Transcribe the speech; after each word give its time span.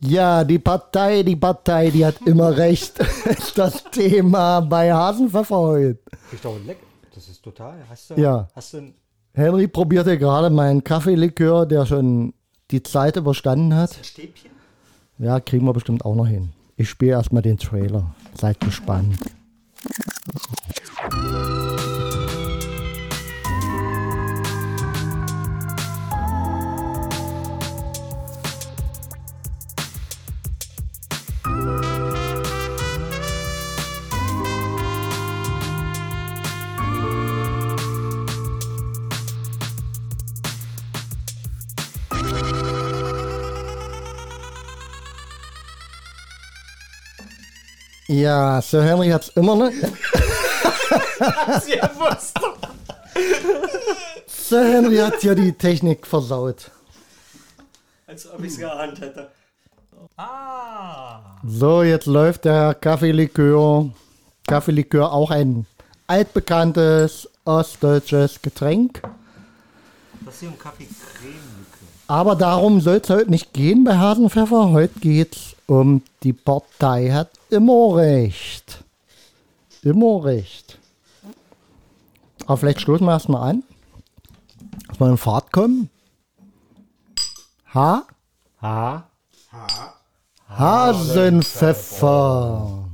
Ja, 0.00 0.44
die 0.44 0.58
Partei, 0.58 1.22
die 1.22 1.36
Partei, 1.36 1.90
die 1.90 2.04
hat 2.04 2.20
immer 2.26 2.56
recht. 2.56 2.94
Das 3.54 3.84
Thema 3.84 4.60
bei 4.60 4.92
Hasenpfeffer 4.92 5.56
heute. 5.56 5.98
Ich 6.30 6.40
doch 6.40 6.58
leck. 6.66 6.76
Das 7.14 7.26
ist 7.28 7.42
total. 7.42 7.78
Hast 7.88 8.10
du, 8.10 8.20
Ja. 8.20 8.48
Hast 8.54 8.74
du 8.74 8.92
Henry 9.32 9.66
probierte 9.68 10.18
gerade 10.18 10.50
meinen 10.50 10.84
Kaffeelikör, 10.84 11.66
der 11.66 11.86
schon 11.86 12.34
die 12.70 12.82
Zeit 12.82 13.16
überstanden 13.16 13.74
hat. 13.74 13.98
Stäbchen? 14.02 14.50
Ja, 15.18 15.40
kriegen 15.40 15.64
wir 15.64 15.72
bestimmt 15.72 16.04
auch 16.04 16.14
noch 16.14 16.26
hin. 16.26 16.52
Ich 16.76 16.90
spiele 16.90 17.12
erstmal 17.12 17.42
den 17.42 17.56
Trailer. 17.56 18.14
Seid 18.34 18.60
gespannt. 18.60 19.18
Ja, 48.26 48.60
Sir 48.60 48.82
Henry 48.82 49.08
hat's 49.10 49.28
immer 49.36 49.54
noch. 49.54 49.70
Ja, 51.68 51.90
was? 51.96 52.34
Sir 54.26 54.64
Henry 54.64 54.96
hat 54.96 55.22
ja 55.22 55.32
die 55.36 55.52
Technik 55.52 56.04
versaut. 56.04 56.72
Als 58.08 58.28
ob 58.28 58.40
ich 58.40 58.52
es 58.52 58.58
geahnt 58.58 59.00
hätte. 59.00 59.30
Ah. 60.16 61.20
So, 61.46 61.84
jetzt 61.84 62.06
läuft 62.06 62.46
der 62.46 62.74
Kaffeelikör. 62.74 63.90
Kaffeelikör 64.48 65.12
auch 65.12 65.30
ein 65.30 65.66
altbekanntes 66.08 67.28
ostdeutsches 67.44 68.42
Getränk. 68.42 69.02
Das 70.24 70.40
hier 70.40 70.48
ein 70.48 70.58
Kaffee-Creme-Likör. 70.58 71.65
Aber 72.08 72.36
darum 72.36 72.80
soll 72.80 73.00
es 73.02 73.10
heute 73.10 73.30
nicht 73.30 73.52
gehen 73.52 73.82
bei 73.84 73.98
Hasenpfeffer. 73.98 74.70
Heute 74.70 75.00
geht's 75.00 75.56
um 75.66 76.02
die 76.22 76.32
Partei 76.32 77.10
hat 77.10 77.30
immer 77.50 77.96
recht. 77.96 78.84
Immer 79.82 80.24
recht. 80.24 80.78
Aber 82.46 82.56
vielleicht 82.58 82.80
stoßen 82.80 83.04
wir 83.04 83.12
erstmal 83.12 83.50
an. 83.50 83.64
Dass 84.88 85.00
wir 85.00 85.10
in 85.10 85.16
Fahrt 85.16 85.52
kommen. 85.52 85.90
Ha? 87.74 88.04
Ha. 88.62 89.10
Hasenpfeffer. 90.48 92.84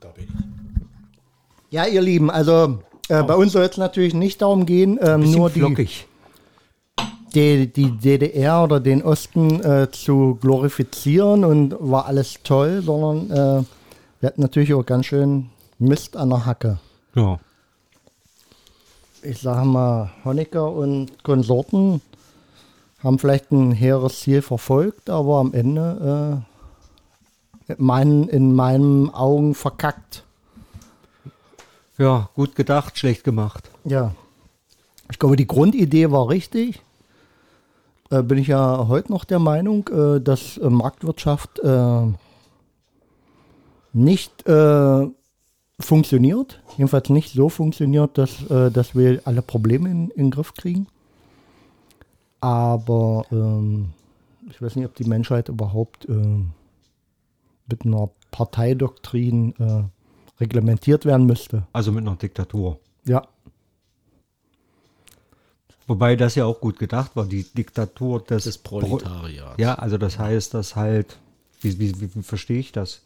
Da 0.00 0.08
bin 0.08 0.24
ich. 0.24 0.30
Ja, 1.70 1.86
ihr 1.86 2.02
Lieben, 2.02 2.30
also 2.30 2.80
äh, 3.08 3.22
bei 3.22 3.34
uns 3.34 3.52
soll 3.52 3.64
es 3.64 3.78
natürlich 3.78 4.12
nicht 4.14 4.42
darum 4.42 4.66
gehen, 4.66 4.98
ähm, 5.02 5.30
nur 5.30 5.48
die, 5.48 5.60
flockig. 5.60 6.06
Die, 7.32 7.72
die 7.72 7.90
DDR 7.90 8.64
oder 8.64 8.80
den 8.80 9.02
Osten 9.02 9.60
äh, 9.62 9.90
zu 9.90 10.38
glorifizieren 10.40 11.44
und 11.44 11.76
war 11.78 12.06
alles 12.06 12.40
toll, 12.44 12.82
sondern 12.82 13.30
äh, 13.30 13.64
wir 14.20 14.26
hatten 14.26 14.42
natürlich 14.42 14.74
auch 14.74 14.86
ganz 14.86 15.06
schön 15.06 15.50
Mist 15.78 16.16
an 16.16 16.30
der 16.30 16.46
Hacke. 16.46 16.78
Ja. 17.14 17.40
Ich 19.22 19.40
sage 19.40 19.66
mal, 19.66 20.10
Honecker 20.24 20.70
und 20.72 21.22
Konsorten 21.22 22.00
haben 23.02 23.18
vielleicht 23.18 23.50
ein 23.50 23.72
hehres 23.72 24.20
Ziel 24.20 24.42
verfolgt, 24.42 25.10
aber 25.10 25.38
am 25.38 25.52
Ende 25.52 26.44
äh, 27.68 27.74
mein, 27.78 28.28
in 28.28 28.54
meinen 28.54 29.10
Augen 29.10 29.54
verkackt. 29.54 30.24
Ja, 31.98 32.30
gut 32.34 32.54
gedacht, 32.54 32.98
schlecht 32.98 33.24
gemacht. 33.24 33.70
Ja. 33.84 34.14
Ich 35.10 35.18
glaube, 35.18 35.36
die 35.36 35.46
Grundidee 35.46 36.10
war 36.10 36.28
richtig. 36.28 36.80
Äh, 38.12 38.22
bin 38.22 38.36
ich 38.36 38.48
ja 38.48 38.88
heute 38.88 39.10
noch 39.10 39.24
der 39.24 39.38
Meinung, 39.38 39.88
äh, 39.88 40.20
dass 40.20 40.58
äh, 40.58 40.68
Marktwirtschaft 40.68 41.58
äh, 41.60 42.12
nicht 43.94 44.46
äh, 44.46 45.06
funktioniert. 45.80 46.62
Jedenfalls 46.76 47.08
nicht 47.08 47.32
so 47.32 47.48
funktioniert, 47.48 48.16
dass, 48.16 48.44
dass 48.48 48.94
wir 48.94 49.22
alle 49.24 49.42
Probleme 49.42 49.90
in, 49.90 50.10
in 50.10 50.26
den 50.26 50.30
Griff 50.30 50.54
kriegen. 50.54 50.86
Aber 52.40 53.24
ähm, 53.32 53.90
ich 54.48 54.62
weiß 54.62 54.76
nicht, 54.76 54.86
ob 54.86 54.94
die 54.94 55.04
Menschheit 55.04 55.48
überhaupt 55.48 56.06
mit 56.08 57.84
einer 57.84 58.10
Parteidoktrin 58.30 59.54
reglementiert 60.40 61.04
werden 61.04 61.26
müsste. 61.26 61.66
Also 61.72 61.90
mit 61.90 62.06
einer 62.06 62.16
Diktatur. 62.16 62.78
Ja. 63.06 63.26
Wobei 65.92 66.16
das 66.16 66.36
ja 66.36 66.46
auch 66.46 66.58
gut 66.58 66.78
gedacht 66.78 67.16
war, 67.16 67.26
die 67.26 67.42
Diktatur 67.44 68.22
des, 68.24 68.44
Des 68.44 68.56
Proletariats. 68.56 69.58
Ja, 69.58 69.74
also 69.74 69.98
das 69.98 70.18
heißt, 70.18 70.54
dass 70.54 70.74
halt, 70.74 71.18
wie, 71.60 71.78
wie, 71.78 72.00
wie, 72.00 72.14
wie 72.14 72.22
verstehe 72.22 72.58
ich 72.60 72.72
das? 72.72 73.02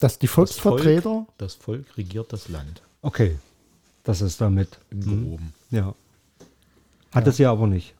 Dass 0.00 0.18
die 0.18 0.26
Das 0.26 0.34
Volk, 0.34 0.48
Volksvertreter, 0.48 1.26
das 1.38 1.54
Volk 1.54 1.96
regiert 1.96 2.32
das 2.32 2.48
Land 2.48 2.82
Okay, 3.02 3.38
das 4.02 4.20
ist 4.20 4.40
damit. 4.40 4.80
im 4.90 4.98
Mhm. 5.30 5.38
Ja. 5.70 5.94
Hat 7.14 7.28
es 7.28 7.38
ja 7.38 7.52
aber 7.52 7.68
nicht. 7.68 7.94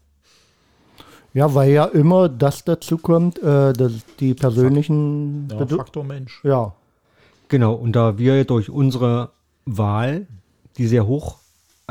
ja, 1.35 1.55
weil 1.55 1.71
ja 1.71 1.85
immer 1.85 2.29
das 2.29 2.65
dazu 2.65 2.99
kommt, 2.99 3.39
äh, 3.39 3.73
dass 3.73 3.93
die 4.19 4.35
persönlichen, 4.35 5.49
Ja, 5.49 5.59
Bedu- 5.61 5.77
Faktor 5.77 6.03
Mensch. 6.03 6.41
ja, 6.43 6.75
Genau, 7.47 7.75
und 7.75 7.93
da 7.93 8.19
wir 8.19 8.45
durch 8.47 8.69
unsere 8.69 9.31
Wahl, 9.65 10.27
die 10.77 10.89
sehr 10.89 11.07
hoch 11.07 11.39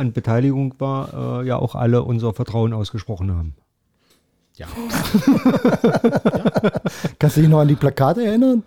an 0.01 0.11
Beteiligung 0.11 0.75
war, 0.79 1.41
äh, 1.41 1.47
ja 1.47 1.57
auch 1.57 1.75
alle 1.75 2.03
unser 2.03 2.33
Vertrauen 2.33 2.73
ausgesprochen 2.73 3.31
haben. 3.31 3.55
Ja. 4.55 4.67
kannst 7.19 7.37
du 7.37 7.41
dich 7.41 7.49
noch 7.49 7.59
an 7.59 7.69
die 7.69 7.75
Plakate 7.75 8.25
erinnern? 8.25 8.63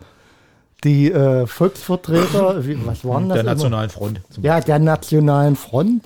Die 0.82 1.12
äh, 1.12 1.46
Volksvertreter, 1.46 2.66
wie, 2.66 2.86
was 2.86 3.04
waren 3.04 3.28
das? 3.28 3.36
Der 3.36 3.42
immer? 3.42 3.52
Nationalen 3.52 3.90
Front. 3.90 4.20
Ja, 4.40 4.60
der 4.60 4.78
Nationalen 4.78 5.56
Front. 5.56 6.04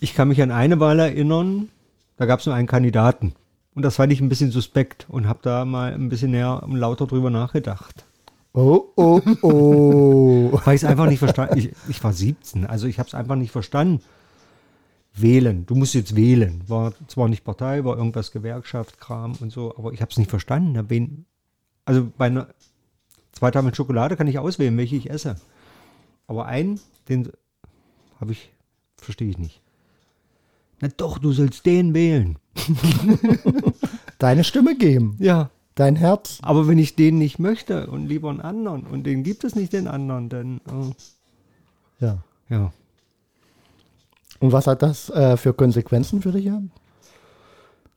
Ich 0.00 0.14
kann 0.14 0.28
mich 0.28 0.42
an 0.42 0.50
eine 0.50 0.78
Wahl 0.80 0.98
erinnern, 0.98 1.68
da 2.16 2.26
gab 2.26 2.40
es 2.40 2.46
nur 2.46 2.54
einen 2.54 2.68
Kandidaten. 2.68 3.34
Und 3.74 3.82
das 3.82 3.96
fand 3.96 4.12
ich 4.12 4.20
ein 4.20 4.28
bisschen 4.28 4.50
suspekt 4.50 5.06
und 5.08 5.28
habe 5.28 5.40
da 5.42 5.64
mal 5.64 5.92
ein 5.92 6.08
bisschen 6.08 6.32
näher 6.32 6.62
und 6.62 6.76
lauter 6.76 7.06
drüber 7.06 7.30
nachgedacht. 7.30 8.04
Oh, 8.52 8.86
oh, 8.96 9.20
oh. 9.42 10.50
Weil 10.64 10.74
ich 10.74 10.82
es 10.82 10.88
einfach 10.88 11.06
nicht 11.06 11.18
verstanden 11.18 11.58
ich, 11.58 11.70
ich 11.88 12.02
war 12.02 12.12
17, 12.12 12.66
also 12.66 12.86
ich 12.86 12.98
habe 12.98 13.06
es 13.06 13.14
einfach 13.14 13.36
nicht 13.36 13.52
verstanden. 13.52 14.02
Wählen, 15.22 15.66
du 15.66 15.74
musst 15.74 15.94
jetzt 15.94 16.14
wählen. 16.16 16.62
War 16.68 16.92
zwar 17.08 17.28
nicht 17.28 17.44
Partei, 17.44 17.84
war 17.84 17.96
irgendwas 17.96 18.30
Gewerkschaft, 18.32 18.98
Kram 19.00 19.32
und 19.40 19.50
so, 19.52 19.76
aber 19.76 19.92
ich 19.92 20.00
habe 20.00 20.10
es 20.10 20.18
nicht 20.18 20.30
verstanden. 20.30 20.88
Wen, 20.88 21.24
also 21.84 22.08
bei 22.16 22.26
einer 22.26 22.48
zwei 23.32 23.50
Tafeln 23.50 23.74
Schokolade 23.74 24.16
kann 24.16 24.26
ich 24.26 24.38
auswählen, 24.38 24.76
welche 24.76 24.96
ich 24.96 25.10
esse. 25.10 25.36
Aber 26.26 26.46
einen, 26.46 26.80
den 27.08 27.30
habe 28.20 28.32
ich, 28.32 28.50
verstehe 28.96 29.30
ich 29.30 29.38
nicht. 29.38 29.60
Na 30.80 30.88
doch, 30.96 31.18
du 31.18 31.32
sollst 31.32 31.66
den 31.66 31.94
wählen. 31.94 32.38
Deine 34.18 34.44
Stimme 34.44 34.76
geben, 34.76 35.16
Ja. 35.18 35.50
dein 35.74 35.96
Herz. 35.96 36.38
Aber 36.42 36.66
wenn 36.68 36.78
ich 36.78 36.96
den 36.96 37.18
nicht 37.18 37.38
möchte 37.38 37.88
und 37.88 38.06
lieber 38.06 38.30
einen 38.30 38.40
anderen 38.40 38.82
und 38.84 39.04
den 39.04 39.22
gibt 39.22 39.44
es 39.44 39.54
nicht 39.54 39.72
den 39.72 39.86
anderen, 39.88 40.28
dann 40.28 40.60
äh, 40.66 42.04
Ja. 42.04 42.18
ja. 42.48 42.72
Und 44.40 44.52
was 44.52 44.66
hat 44.66 44.82
das 44.82 45.10
äh, 45.10 45.36
für 45.36 45.52
Konsequenzen 45.52 46.22
für 46.22 46.32
dich? 46.32 46.44
Ja? 46.44 46.62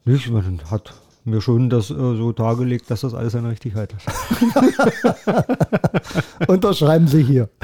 Nicht, 0.06 0.30
man 0.30 0.60
hat 0.72 0.94
mir 1.24 1.42
schon 1.42 1.70
das 1.70 1.92
äh, 1.92 1.94
so 1.94 2.32
dargelegt, 2.32 2.90
dass 2.90 3.02
das 3.02 3.14
alles 3.14 3.34
seine 3.34 3.50
Richtigkeit 3.50 3.94
hat. 3.94 4.04
Unterschreiben 6.48 7.08
Sie 7.08 7.24
hier. 7.24 7.50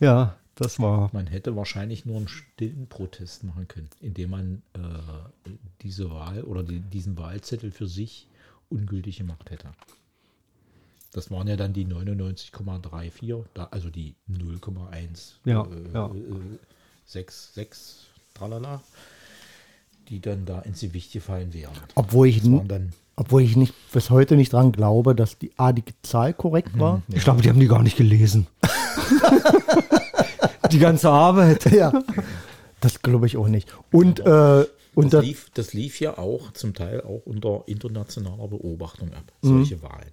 Ja, 0.00 0.36
das 0.56 0.78
war. 0.80 1.08
Man 1.12 1.26
hätte 1.26 1.56
wahrscheinlich 1.56 2.04
nur 2.04 2.16
einen 2.16 2.28
stillen 2.28 2.88
Protest 2.88 3.44
machen 3.44 3.68
können, 3.68 3.88
indem 4.00 4.30
man 4.30 4.62
äh, 4.74 5.50
diese 5.80 6.10
Wahl 6.10 6.42
oder 6.42 6.62
die, 6.62 6.80
diesen 6.80 7.16
Wahlzettel 7.16 7.70
für 7.70 7.86
sich 7.86 8.28
ungültig 8.68 9.18
gemacht 9.18 9.50
hätte. 9.50 9.68
Das 11.14 11.30
waren 11.30 11.46
ja 11.46 11.54
dann 11.56 11.72
die 11.72 11.86
99,34, 11.86 13.44
da- 13.54 13.68
also 13.70 13.88
die 13.88 14.16
0,1 14.28 15.34
Ja, 15.44 15.62
äh, 15.62 15.66
ja. 15.94 16.06
äh, 16.06 16.10
6, 17.06 17.54
6, 17.54 17.96
tralala, 18.34 18.82
die 20.08 20.20
dann 20.20 20.44
da 20.44 20.58
ins 20.60 20.80
Gewicht 20.80 21.12
gefallen 21.12 21.54
wären. 21.54 21.72
Obwohl 21.94 22.26
ich, 22.26 22.42
obwohl 23.16 23.42
ich 23.42 23.54
nicht 23.56 23.72
bis 23.92 24.10
heute 24.10 24.34
nicht 24.36 24.52
dran 24.52 24.72
glaube, 24.72 25.14
dass 25.14 25.38
die, 25.38 25.52
A, 25.56 25.72
die 25.72 25.84
Zahl 26.02 26.34
korrekt 26.34 26.76
war. 26.78 27.00
Ich 27.08 27.22
glaube, 27.22 27.42
die 27.42 27.48
haben 27.48 27.60
die 27.60 27.68
gar 27.68 27.82
nicht 27.84 27.96
gelesen. 27.96 28.48
die 30.72 30.78
ganze 30.80 31.10
Arbeit. 31.10 31.70
Ja, 31.72 31.92
das 32.80 33.02
glaube 33.02 33.26
ich 33.26 33.36
auch 33.36 33.48
nicht. 33.48 33.72
Und 33.92 34.20
äh, 34.20 34.64
Und 34.94 35.12
das, 35.12 35.20
das, 35.20 35.24
lief, 35.24 35.50
das 35.54 35.72
lief 35.74 36.00
ja 36.00 36.18
auch 36.18 36.52
zum 36.52 36.74
Teil 36.74 37.00
auch 37.02 37.22
unter 37.24 37.62
internationaler 37.66 38.48
Beobachtung 38.48 39.12
ab, 39.14 39.24
Mhm. 39.42 39.48
solche 39.58 39.82
Wahlen. 39.82 40.10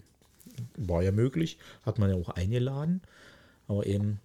War 0.77 1.01
ja 1.03 1.11
möglich, 1.11 1.57
hat 1.85 1.99
man 1.99 2.09
ja 2.09 2.15
auch 2.15 2.29
eingeladen, 2.29 3.01
aber 3.67 3.85
eben 3.85 4.19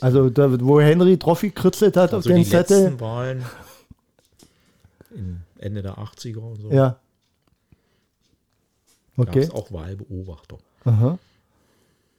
also 0.00 0.30
da, 0.30 0.60
wo 0.60 0.80
Henry 0.80 1.16
Trophy 1.16 1.50
kritzelt 1.50 1.96
hat 1.96 2.10
auf 2.10 2.18
also 2.18 2.30
den 2.30 2.38
die 2.38 2.48
Zettel. 2.48 2.82
letzten 2.84 3.00
Wahlen 3.00 3.44
Ende 5.58 5.82
der 5.82 5.98
80er 5.98 6.38
und 6.38 6.60
so 6.60 6.70
Ja. 6.72 6.98
gab 9.16 9.28
Okay. 9.28 9.40
es 9.40 9.50
auch 9.50 9.70
Wahlbeobachter. 9.72 10.58
Aha. 10.84 11.18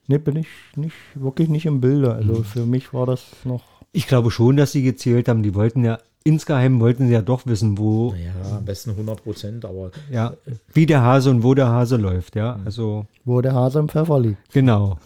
Ne, 0.08 0.20
bin 0.20 0.36
ich 0.38 0.48
nicht, 0.76 0.96
wirklich 1.16 1.50
nicht 1.50 1.66
im 1.66 1.82
Bilde. 1.82 2.14
Also 2.14 2.34
Mhm. 2.36 2.44
für 2.44 2.66
mich 2.66 2.94
war 2.94 3.06
das 3.06 3.26
noch. 3.44 3.64
Ich 3.92 4.08
glaube 4.08 4.32
schon, 4.32 4.56
dass 4.58 4.72
sie 4.72 4.84
gezählt 4.84 5.28
haben. 5.28 5.44
Die 5.44 5.56
wollten 5.56 5.84
ja, 5.84 5.98
insgeheim 6.24 6.80
wollten 6.80 7.08
sie 7.08 7.14
ja 7.14 7.22
doch 7.22 7.46
wissen, 7.46 7.78
wo, 7.78 8.12
Naja, 8.12 8.58
am 8.58 8.66
besten 8.66 8.92
100 8.92 9.24
Prozent, 9.24 9.66
aber 9.66 9.92
ja, 10.12 10.34
wie 10.74 10.86
der 10.86 11.02
Hase 11.02 11.30
und 11.30 11.44
wo 11.44 11.54
der 11.54 11.68
Hase 11.68 11.98
läuft, 11.98 12.36
ja. 12.36 12.60
Also, 12.66 13.06
Wo 13.26 13.42
der 13.42 13.54
Hase 13.54 13.80
im 13.80 13.90
Pfeffer 13.90 14.20
liegt. 14.20 14.52
genau. 14.52 14.98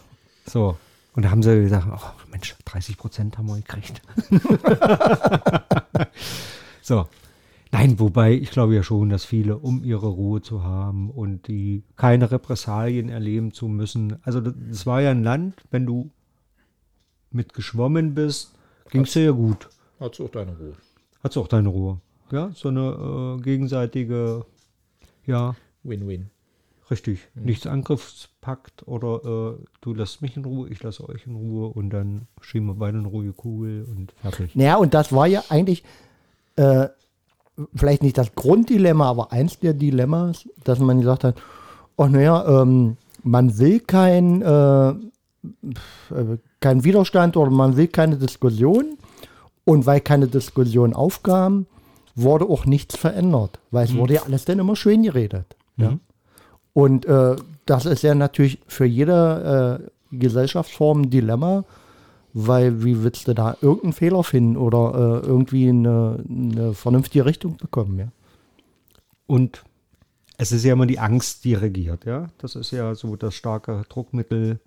So. 0.46 0.76
Und 1.14 1.24
da 1.24 1.30
haben 1.30 1.42
sie 1.42 1.60
gesagt, 1.62 1.86
oh 1.90 2.30
Mensch, 2.30 2.54
30 2.64 2.96
Prozent 2.96 3.38
haben 3.38 3.46
wir 3.48 3.56
gekriegt. 3.56 4.00
so. 6.82 7.06
Nein, 7.70 7.98
wobei 8.00 8.32
ich 8.32 8.50
glaube 8.50 8.74
ja 8.74 8.82
schon, 8.82 9.10
dass 9.10 9.24
viele, 9.26 9.58
um 9.58 9.84
ihre 9.84 10.06
Ruhe 10.06 10.40
zu 10.40 10.62
haben 10.62 11.10
und 11.10 11.48
die 11.48 11.82
keine 11.96 12.30
Repressalien 12.30 13.10
erleben 13.10 13.52
zu 13.52 13.68
müssen. 13.68 14.16
Also 14.22 14.40
das, 14.40 14.54
das 14.70 14.86
war 14.86 15.02
ja 15.02 15.10
ein 15.10 15.22
Land, 15.22 15.56
wenn 15.70 15.84
du 15.84 16.10
mit 17.30 17.52
geschwommen 17.52 18.14
bist, 18.14 18.54
ging 18.90 19.02
es 19.02 19.12
dir 19.12 19.24
ja 19.24 19.30
gut. 19.32 19.68
hat 20.00 20.18
auch 20.18 20.30
deine 20.30 20.56
Ruhe. 20.56 20.72
Hast 21.28 21.36
auch 21.36 21.48
deine 21.48 21.68
Ruhe. 21.68 21.98
Ja, 22.30 22.52
so 22.54 22.68
eine 22.68 23.36
äh, 23.38 23.42
gegenseitige, 23.42 24.46
ja, 25.26 25.56
Win-win. 25.82 26.30
richtig. 26.90 27.28
Nichts 27.34 27.66
Angriffspakt 27.66 28.88
oder 28.88 29.56
äh, 29.58 29.64
du 29.82 29.92
lässt 29.92 30.22
mich 30.22 30.38
in 30.38 30.46
Ruhe, 30.46 30.70
ich 30.70 30.82
lasse 30.82 31.06
euch 31.06 31.26
in 31.26 31.34
Ruhe 31.34 31.68
und 31.68 31.90
dann 31.90 32.28
schieben 32.40 32.66
wir 32.68 32.76
beide 32.76 32.96
eine 32.96 33.08
ruhige 33.08 33.34
Kugel 33.34 33.84
und 33.94 34.12
fertig. 34.22 34.56
Naja, 34.56 34.76
und 34.76 34.94
das 34.94 35.12
war 35.12 35.26
ja 35.26 35.44
eigentlich 35.50 35.84
äh, 36.56 36.88
vielleicht 37.74 38.02
nicht 38.02 38.16
das 38.16 38.34
Grunddilemma, 38.34 39.10
aber 39.10 39.30
eins 39.30 39.58
der 39.58 39.74
Dilemmas, 39.74 40.48
dass 40.64 40.78
man 40.78 41.00
gesagt 41.00 41.24
hat, 41.24 41.36
oh 41.96 42.06
naja, 42.06 42.62
ähm, 42.62 42.96
man 43.22 43.58
will 43.58 43.80
kein, 43.80 44.40
äh, 44.40 44.88
äh, 44.88 46.38
kein 46.60 46.84
Widerstand 46.84 47.36
oder 47.36 47.50
man 47.50 47.76
will 47.76 47.88
keine 47.88 48.16
Diskussion. 48.16 48.96
Und 49.68 49.84
weil 49.84 50.00
keine 50.00 50.28
Diskussion 50.28 50.94
aufkam, 50.94 51.66
wurde 52.14 52.46
auch 52.46 52.64
nichts 52.64 52.96
verändert, 52.96 53.58
weil 53.70 53.84
es 53.84 53.94
wurde 53.94 54.14
ja 54.14 54.22
alles 54.22 54.46
dann 54.46 54.60
immer 54.60 54.76
schön 54.76 55.02
geredet. 55.02 55.56
Ja? 55.76 55.98
Und 56.72 57.04
äh, 57.04 57.36
das 57.66 57.84
ist 57.84 58.02
ja 58.02 58.14
natürlich 58.14 58.60
für 58.66 58.86
jede 58.86 59.80
äh, 60.10 60.16
Gesellschaftsform 60.16 61.02
ein 61.02 61.10
Dilemma, 61.10 61.64
weil 62.32 62.82
wie 62.82 63.02
willst 63.02 63.28
du 63.28 63.34
da 63.34 63.58
irgendeinen 63.60 63.92
Fehler 63.92 64.24
finden 64.24 64.56
oder 64.56 65.22
äh, 65.22 65.26
irgendwie 65.26 65.68
eine, 65.68 66.24
eine 66.26 66.72
vernünftige 66.72 67.26
Richtung 67.26 67.58
bekommen, 67.58 67.98
ja? 67.98 68.08
Und 69.26 69.64
es 70.38 70.50
ist 70.50 70.64
ja 70.64 70.72
immer 70.72 70.86
die 70.86 70.98
Angst, 70.98 71.44
die 71.44 71.52
regiert, 71.52 72.06
ja. 72.06 72.28
Das 72.38 72.54
ist 72.54 72.70
ja 72.70 72.94
so 72.94 73.16
das 73.16 73.34
starke 73.34 73.82
Druckmittel, 73.90 74.60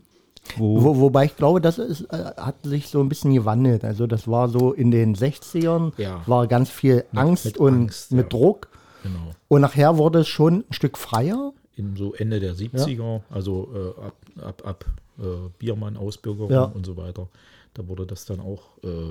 wo, 0.57 0.83
Wo, 0.83 0.99
wobei 0.99 1.25
ich 1.25 1.35
glaube, 1.37 1.61
das 1.61 1.77
ist, 1.77 2.01
äh, 2.11 2.31
hat 2.37 2.55
sich 2.63 2.87
so 2.89 2.99
ein 2.99 3.09
bisschen 3.09 3.33
gewandelt. 3.33 3.83
Also 3.85 4.07
das 4.07 4.27
war 4.27 4.49
so 4.49 4.73
in 4.73 4.91
den 4.91 5.15
60ern, 5.15 5.93
Ja. 5.97 6.21
war 6.27 6.47
ganz 6.47 6.69
viel 6.69 7.05
Angst 7.13 7.45
mit 7.45 7.57
und 7.57 7.73
Angst, 7.73 8.11
mit 8.11 8.25
ja. 8.25 8.29
Druck. 8.39 8.67
Genau. 9.03 9.31
Und 9.47 9.61
nachher 9.61 9.97
wurde 9.97 10.19
es 10.19 10.27
schon 10.27 10.65
ein 10.69 10.73
Stück 10.73 10.97
freier. 10.97 11.53
In 11.75 11.95
so 11.95 12.13
Ende 12.13 12.39
der 12.39 12.55
70er, 12.55 13.21
also 13.29 13.69
äh, 13.73 14.01
ab, 14.05 14.15
ab, 14.45 14.61
ab 14.65 14.85
äh, 15.19 15.23
Biermann, 15.57 15.95
Ausbürgerung 15.97 16.51
Ja. 16.51 16.63
und 16.63 16.85
so 16.85 16.97
weiter, 16.97 17.27
da 17.73 17.87
wurde 17.87 18.05
das 18.05 18.25
dann 18.25 18.39
auch 18.39 18.63
äh, 18.83 19.09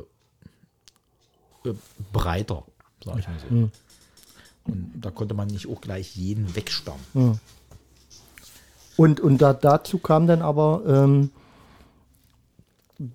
äh, 1.68 1.74
breiter, 2.12 2.64
sag 3.04 3.18
ich 3.18 3.28
mal 3.28 3.38
so. 3.40 3.48
Hm. 3.48 3.70
Und 4.66 4.92
da 5.00 5.10
konnte 5.10 5.34
man 5.34 5.48
nicht 5.48 5.68
auch 5.68 5.80
gleich 5.80 6.14
jeden 6.16 6.54
wegstammen. 6.54 7.40
Und, 9.00 9.18
und 9.18 9.40
da, 9.40 9.54
dazu 9.54 9.96
kam 9.96 10.26
dann 10.26 10.42
aber, 10.42 10.82
ähm, 10.86 11.30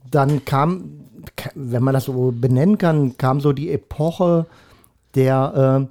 dann 0.10 0.44
kam, 0.44 0.86
ka- 1.36 1.52
wenn 1.54 1.84
man 1.84 1.94
das 1.94 2.06
so 2.06 2.34
benennen 2.36 2.80
kann, 2.80 3.20
kam 3.20 3.40
so 3.40 3.54
die 3.54 3.70
Epoche 3.70 4.48
der, 5.14 5.54
ähm, 5.56 5.88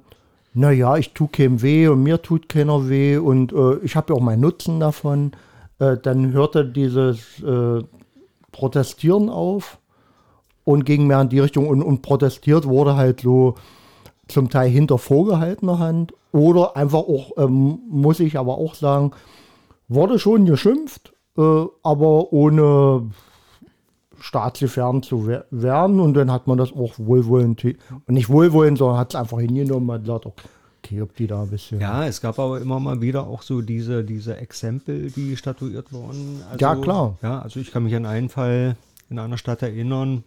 naja, 0.53 0.97
ich 0.97 1.13
tue 1.13 1.29
keinem 1.29 1.61
weh 1.61 1.87
und 1.87 2.03
mir 2.03 2.21
tut 2.21 2.49
keiner 2.49 2.89
weh 2.89 3.15
und 3.15 3.53
äh, 3.53 3.77
ich 3.83 3.95
habe 3.95 4.11
ja 4.11 4.19
auch 4.19 4.23
meinen 4.23 4.41
Nutzen 4.41 4.81
davon. 4.81 5.31
Äh, 5.79 5.95
dann 6.03 6.33
hörte 6.33 6.65
dieses 6.65 7.41
äh, 7.41 7.81
Protestieren 8.51 9.29
auf 9.29 9.77
und 10.65 10.85
ging 10.85 11.07
mehr 11.07 11.21
in 11.21 11.29
die 11.29 11.39
Richtung 11.39 11.69
und, 11.69 11.81
und 11.81 12.01
protestiert 12.01 12.65
wurde 12.67 12.97
halt 12.97 13.21
so 13.21 13.55
zum 14.27 14.49
Teil 14.49 14.69
hinter 14.69 14.97
vorgehaltener 14.97 15.79
Hand 15.79 16.13
oder 16.33 16.75
einfach 16.75 16.99
auch, 16.99 17.31
ähm, 17.37 17.79
muss 17.89 18.19
ich 18.19 18.37
aber 18.37 18.57
auch 18.57 18.75
sagen, 18.75 19.13
wurde 19.87 20.19
schon 20.19 20.45
geschimpft, 20.45 21.13
äh, 21.37 21.41
aber 21.83 22.33
ohne 22.33 23.09
staatsgefährdend 24.19 25.05
zu 25.05 25.27
wer- 25.27 25.45
werden. 25.51 25.99
Und 25.99 26.13
dann 26.15 26.31
hat 26.31 26.47
man 26.47 26.57
das 26.57 26.71
auch 26.73 26.93
wohlwollend, 26.97 27.63
nicht 28.07 28.29
wohlwollend, 28.29 28.77
sondern 28.77 28.97
hat 28.97 29.13
es 29.13 29.19
einfach 29.19 29.39
hingenommen 29.39 29.89
und 29.89 29.95
hat 29.95 30.01
gesagt, 30.01 30.25
okay, 30.25 31.01
ob 31.01 31.15
die 31.15 31.27
da 31.27 31.41
ein 31.43 31.49
bisschen. 31.49 31.79
ja, 31.79 32.05
es 32.05 32.21
gab 32.21 32.39
aber 32.39 32.61
immer 32.61 32.79
mal 32.79 33.01
wieder 33.01 33.27
auch 33.27 33.41
so 33.41 33.61
diese, 33.61 34.03
diese 34.03 34.37
Exempel, 34.37 35.11
die 35.11 35.35
statuiert 35.35 35.91
wurden. 35.91 36.41
Also, 36.51 36.57
Ja, 36.65 36.75
klar. 36.75 37.17
Ja, 37.21 37.39
also 37.41 37.59
ich 37.59 37.71
kann 37.71 37.83
mich 37.83 37.95
an 37.95 38.05
einen 38.05 38.29
Fall 38.29 38.75
in 39.09 39.19
einer 39.19 39.37
Stadt 39.37 39.61
erinnern, 39.61 40.23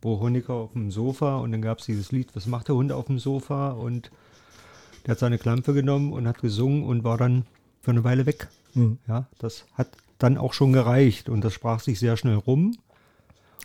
wo 0.00 0.20
Honecker 0.20 0.52
auf 0.54 0.72
dem 0.72 0.90
Sofa 0.90 1.38
und 1.38 1.52
dann 1.52 1.62
gab 1.62 1.78
es 1.80 1.86
dieses 1.86 2.12
Lied, 2.12 2.28
was 2.36 2.46
macht 2.46 2.68
der 2.68 2.74
Hund 2.76 2.92
auf 2.92 3.06
dem 3.06 3.18
Sofa? 3.18 3.70
Und 3.72 4.10
der 5.06 5.12
hat 5.12 5.18
seine 5.18 5.38
Klampe 5.38 5.72
genommen 5.74 6.12
und 6.12 6.28
hat 6.28 6.40
gesungen 6.40 6.84
und 6.84 7.04
war 7.04 7.16
dann 7.18 7.44
für 7.84 7.90
eine 7.90 8.02
Weile 8.04 8.26
weg. 8.26 8.48
Mhm. 8.74 8.98
Ja, 9.06 9.26
das 9.38 9.66
hat 9.74 9.88
dann 10.18 10.38
auch 10.38 10.52
schon 10.54 10.72
gereicht 10.72 11.28
und 11.28 11.44
das 11.44 11.52
sprach 11.52 11.80
sich 11.80 11.98
sehr 11.98 12.16
schnell 12.16 12.36
rum. 12.36 12.76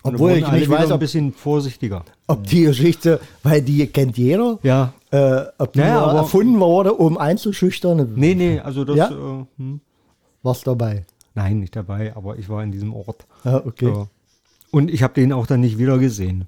Und 0.01 0.15
Obwohl 0.15 0.31
ich 0.31 0.49
nicht 0.51 0.69
weiß, 0.69 0.87
ein 0.87 0.91
ob, 0.93 0.99
bisschen 1.01 1.33
vorsichtiger. 1.33 2.05
ob 2.27 2.45
die 2.47 2.63
Geschichte, 2.63 3.19
weil 3.43 3.61
die 3.61 3.85
kennt 3.87 4.17
jeder, 4.17 4.57
Ja, 4.63 4.93
äh, 5.11 5.41
ob 5.57 5.73
die 5.73 5.79
Naja, 5.79 6.11
erfunden 6.13 6.59
wurde, 6.59 6.93
um 6.93 7.17
einzuschüchtern, 7.17 8.13
nee, 8.15 8.33
nee, 8.33 8.59
also 8.59 8.85
das, 8.85 8.95
Ja? 8.95 9.09
äh, 9.09 9.45
hm. 9.57 9.81
was 10.41 10.61
dabei. 10.61 11.05
nein, 11.33 11.59
nicht 11.59 11.75
dabei, 11.75 12.15
aber 12.15 12.37
ich 12.37 12.47
war 12.47 12.63
in 12.63 12.71
diesem 12.71 12.93
Ort. 12.93 13.25
Ja, 13.43 13.65
okay. 13.65 13.85
So. 13.93 14.07
Und 14.71 14.89
ich 14.89 15.03
habe 15.03 15.13
den 15.15 15.33
auch 15.33 15.47
dann 15.47 15.59
nicht 15.61 15.77
wieder 15.77 15.97
gesehen. 15.97 16.47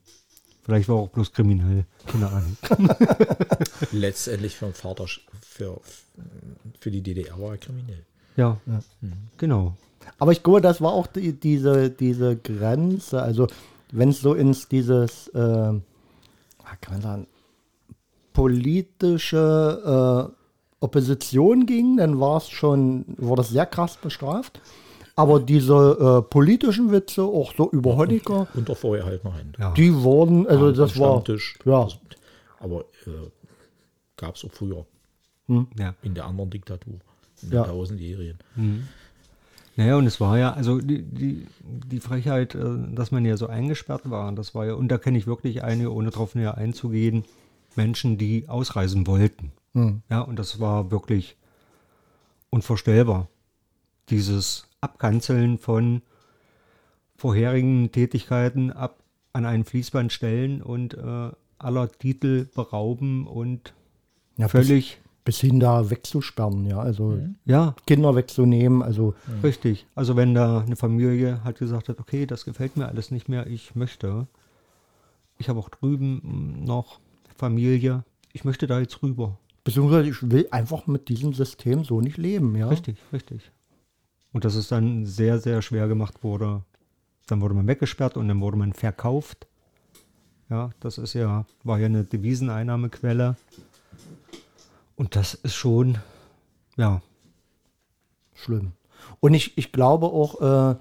Vielleicht 0.64 0.90
war 0.90 0.98
er 0.98 1.02
auch 1.02 1.10
bloß 1.10 1.34
kriminell, 1.34 1.86
keine 2.06 2.30
Ahnung. 2.30 2.58
Letztendlich 3.92 4.56
für 4.56 4.66
den 4.66 4.74
Vater, 4.76 5.06
für, 5.42 5.82
für 6.80 6.92
die 6.92 7.02
DDR 7.02 7.40
war 7.40 7.52
er 7.52 7.58
kriminell. 7.58 8.06
Ja, 8.38 8.58
genau. 9.38 9.76
Aber 10.20 10.32
ich 10.32 10.44
glaube, 10.44 10.62
das 10.62 10.82
war 10.82 10.94
auch 10.94 11.08
die, 11.08 11.34
diese, 11.34 11.90
diese 11.90 12.38
Grenze. 12.38 13.22
Also, 13.22 13.48
wenn 13.92 14.10
es 14.10 14.22
so 14.22 14.34
ins 14.34 14.68
dieses, 14.68 15.28
äh, 15.30 15.32
kann 15.34 15.82
man 16.92 17.02
sagen, 17.02 17.28
politische 18.34 20.32
äh, 20.32 20.84
Opposition 20.84 21.66
ging, 21.66 21.98
dann 21.98 22.20
war 22.20 22.38
es 22.38 22.50
schon, 22.50 23.06
wurde 23.18 23.42
es 23.42 23.50
sehr 23.50 23.66
krass 23.66 23.98
bestraft. 23.98 24.62
Aber 25.16 25.40
diese 25.40 26.22
äh, 26.24 26.30
politischen 26.30 26.92
Witze, 26.92 27.24
auch 27.24 27.54
so 27.56 27.70
über 27.72 27.96
Honecker, 27.98 28.48
Unter 28.54 28.76
vorgehaltener 28.76 29.34
Hand. 29.34 29.58
Ja. 29.60 29.72
die 29.74 29.94
wurden, 29.94 30.48
also 30.48 30.68
Am 30.68 30.74
das 30.76 30.98
war, 31.00 31.24
ja, 31.66 31.84
Das, 31.84 31.98
aber 32.60 32.82
äh, 33.06 33.12
gab 34.18 34.36
es 34.36 34.46
auch 34.46 34.52
früher 34.52 34.86
Ja. 35.48 35.94
in 36.02 36.14
der 36.16 36.26
anderen 36.26 36.50
Diktatur, 36.50 36.94
in 37.42 37.52
Ja. 37.52 37.64
den 37.64 37.72
tausendjährigen. 37.72 38.38
Naja, 39.78 39.96
und 39.96 40.06
es 40.06 40.20
war 40.20 40.38
ja, 40.38 40.54
also 40.54 40.80
die, 40.80 41.02
die, 41.02 41.48
die 41.62 42.00
Frechheit, 42.00 42.56
äh, 42.56 42.64
dass 42.94 43.12
man 43.12 43.26
ja 43.26 43.38
so 43.38 43.48
eingesperrt 43.48 44.10
war, 44.10 44.32
das 44.34 44.54
war 44.56 44.66
ja, 44.66 44.74
und 44.74 44.88
da 44.90 44.98
kenne 44.98 45.18
ich 45.18 45.28
wirklich 45.28 45.64
einige, 45.64 45.94
ohne 45.94 46.10
drauf 46.12 46.36
näher 46.36 46.58
einzugehen, 46.58 47.26
Menschen, 47.76 48.18
die 48.18 48.48
ausreisen 48.50 49.08
wollten. 49.08 49.52
Ja, 50.10 50.20
und 50.22 50.38
das 50.38 50.60
war 50.60 50.92
wirklich 50.92 51.38
unvorstellbar. 52.50 53.28
Dieses 54.10 54.68
Abkanzeln 54.82 55.58
von 55.58 56.02
vorherigen 57.16 57.92
Tätigkeiten 57.92 58.72
ab 58.72 59.02
an 59.34 59.46
ein 59.46 59.64
Fließband 59.64 60.12
stellen 60.12 60.62
und 60.62 60.96
äh, 60.96 61.32
aller 61.58 61.92
Titel 61.92 62.48
berauben 62.54 63.28
und 63.28 63.74
ja 64.38 64.48
völlig, 64.48 65.00
bis, 65.24 65.36
bis 65.36 65.40
hin 65.42 65.60
da 65.60 65.90
wegzusperren, 65.90 66.66
ja, 66.66 66.80
also 66.80 67.20
ja, 67.46 67.76
Kinder 67.86 68.16
wegzunehmen, 68.16 68.82
also 68.82 69.14
Richtig. 69.44 69.86
Also 69.96 70.16
wenn 70.16 70.34
da 70.34 70.62
eine 70.62 70.76
Familie 70.76 71.44
halt 71.44 71.60
gesagt 71.60 71.90
hat, 71.90 72.00
okay, 72.00 72.26
das 72.26 72.46
gefällt 72.46 72.78
mir 72.78 72.88
alles 72.88 73.12
nicht 73.12 73.30
mehr, 73.30 73.48
ich 73.48 73.76
möchte. 73.76 74.28
Ich 75.38 75.50
habe 75.50 75.60
auch 75.60 75.70
drüben 75.70 76.22
mm, 76.62 76.66
noch 76.66 77.00
Familie, 77.36 78.04
ich 78.34 78.44
möchte 78.44 78.68
da 78.68 78.80
jetzt 78.80 79.02
rüber. 79.02 79.38
Beziehungsweise 79.64 80.10
ich 80.10 80.30
will 80.30 80.48
einfach 80.52 80.88
mit 80.88 81.08
diesem 81.10 81.34
System 81.34 81.84
so 81.84 82.02
nicht 82.02 82.18
leben, 82.18 82.56
ja. 82.56 82.68
Richtig, 82.68 82.98
richtig. 83.14 83.52
Und 84.34 84.46
dass 84.46 84.56
es 84.56 84.68
dann 84.68 85.06
sehr, 85.06 85.40
sehr 85.40 85.62
schwer 85.62 85.88
gemacht 85.88 86.24
wurde. 86.24 86.64
Dann 87.28 87.42
wurde 87.42 87.54
man 87.54 87.68
weggesperrt 87.68 88.18
und 88.18 88.28
dann 88.28 88.42
wurde 88.42 88.58
man 88.58 88.74
verkauft. 88.74 89.48
Ja, 90.50 90.72
das 90.80 90.98
ist 90.98 91.14
ja, 91.14 91.46
war 91.64 91.80
ja 91.80 91.86
eine 91.86 92.04
Deviseneinnahmequelle. 92.04 93.36
Und 94.96 95.16
das 95.16 95.34
ist 95.34 95.56
schon, 95.56 95.98
ja, 96.78 97.02
Schlimm. 98.42 98.74
Und 99.20 99.34
ich, 99.34 99.58
ich 99.58 99.72
glaube 99.72 100.08
auch, 100.08 100.42
äh, 100.42 100.76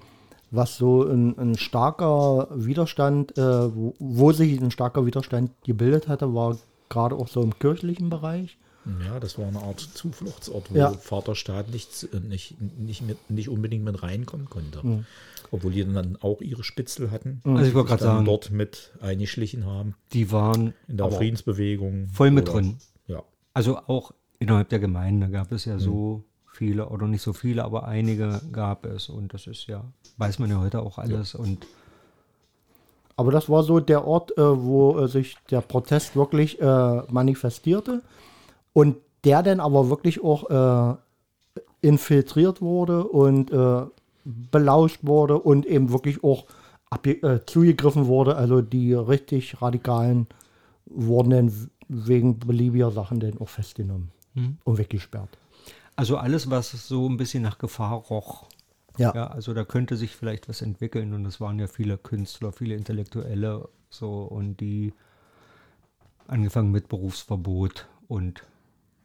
was 0.49 0.77
so 0.77 1.03
ein, 1.03 1.37
ein 1.37 1.57
starker 1.57 2.47
Widerstand, 2.51 3.37
äh, 3.37 3.75
wo, 3.75 3.93
wo 3.99 4.31
sich 4.31 4.59
ein 4.59 4.71
starker 4.71 5.05
Widerstand 5.05 5.51
gebildet 5.63 6.07
hatte, 6.07 6.33
war 6.33 6.57
gerade 6.89 7.15
auch 7.15 7.27
so 7.27 7.41
im 7.41 7.57
kirchlichen 7.57 8.09
Bereich. 8.09 8.57
Ja, 9.05 9.19
das 9.19 9.37
war 9.37 9.47
eine 9.47 9.59
Art 9.59 9.79
Zufluchtsort, 9.79 10.71
wo 10.71 10.75
Ja. 10.77 10.91
Vaterstaat 10.91 11.69
nicht, 11.69 12.07
äh, 12.13 12.19
nicht, 12.19 12.55
nicht, 12.79 13.01
mit, 13.03 13.29
nicht 13.29 13.49
unbedingt 13.49 13.83
mit 13.85 14.01
reinkommen 14.01 14.49
konnte. 14.49 14.79
Mhm. 14.85 15.05
Obwohl 15.51 15.71
die 15.73 15.83
dann 15.85 16.17
auch 16.21 16.41
ihre 16.41 16.63
Spitzel 16.63 17.11
hatten. 17.11 17.41
Also 17.43 17.65
ich 17.65 17.73
wollte 17.75 17.89
gerade 17.89 18.03
sagen- 18.03 18.25
dort 18.25 18.49
mit 18.51 18.91
eingeschlichen 19.01 19.65
haben. 19.65 19.95
die 20.13 20.31
waren 20.31 20.73
In 20.87 20.97
der 20.97 21.11
Friedensbewegung. 21.11 22.07
voll 22.07 22.31
mit 22.31 22.49
oder- 22.49 22.61
drin. 22.61 22.77
Ja. 23.07 23.21
Also 23.53 23.77
auch 23.77 24.13
innerhalb 24.39 24.69
der 24.69 24.79
Gemeinde 24.79 25.29
gab 25.29 25.51
Mhm. 25.51 25.55
es 25.57 25.65
ja 25.65 25.77
so 25.77 26.23
viele, 26.51 26.87
oder 26.89 27.07
nicht 27.07 27.21
so 27.21 27.33
viele, 27.33 27.63
aber 27.63 27.85
einige 27.87 28.41
gab 28.51 28.85
es. 28.85 29.09
Und 29.09 29.33
das 29.33 29.45
ist 29.45 29.67
ja, 29.67 29.83
weiß 30.17 30.39
man 30.39 30.49
ja 30.49 30.59
heute 30.59 30.81
auch 30.81 30.97
alles. 30.97 31.35
Und 31.35 31.67
Aber 33.17 33.31
das 33.31 33.49
war 33.49 33.61
so 33.63 33.79
der 33.79 34.07
Ort, 34.07 34.35
äh, 34.37 34.63
wo 34.63 34.97
äh, 34.99 35.07
sich 35.07 35.35
der 35.51 35.61
Protest 35.61 36.15
wirklich 36.15 36.59
äh, 36.59 37.01
manifestierte 37.11 38.01
und 38.73 38.97
der 39.23 39.43
dann 39.43 39.59
aber 39.59 39.89
wirklich 39.89 40.23
auch 40.23 40.49
äh, 40.49 40.95
infiltriert 41.81 42.61
wurde 42.61 43.05
und 43.05 43.51
äh, 43.51 43.83
belauscht 44.23 44.99
wurde 45.03 45.39
und 45.39 45.65
eben 45.65 45.91
wirklich 45.91 46.23
auch 46.23 46.45
äh, 47.03 47.39
zugegriffen 47.45 48.07
wurde. 48.07 48.35
Also 48.35 48.61
die 48.61 48.93
richtig 48.93 49.61
Radikalen 49.61 50.27
wurden 50.85 51.29
dann 51.29 51.69
wegen 51.87 52.39
beliebiger 52.39 52.91
Sachen 52.91 53.19
dann 53.19 53.39
auch 53.39 53.49
festgenommen 53.49 54.11
und 54.63 54.77
weggesperrt. 54.77 55.37
also 55.95 56.17
alles, 56.17 56.49
was 56.49 56.71
so 56.71 57.07
ein 57.07 57.17
bisschen 57.17 57.43
nach 57.43 57.57
Gefahr 57.57 57.93
roch. 57.93 58.47
Ja. 58.97 59.13
Ja, 59.15 59.27
also 59.27 59.53
da 59.53 59.63
könnte 59.63 59.95
sich 59.95 60.15
vielleicht 60.15 60.49
was 60.49 60.61
entwickeln. 60.61 61.13
Und 61.13 61.25
es 61.25 61.39
waren 61.39 61.59
ja 61.59 61.67
viele 61.67 61.97
Künstler, 61.97 62.51
viele 62.51 62.75
Intellektuelle 62.75 63.69
so 63.89 64.23
und 64.23 64.57
die 64.57 64.93
angefangen 66.27 66.71
mit 66.71 66.87
Berufsverbot 66.89 67.87
und 68.07 68.43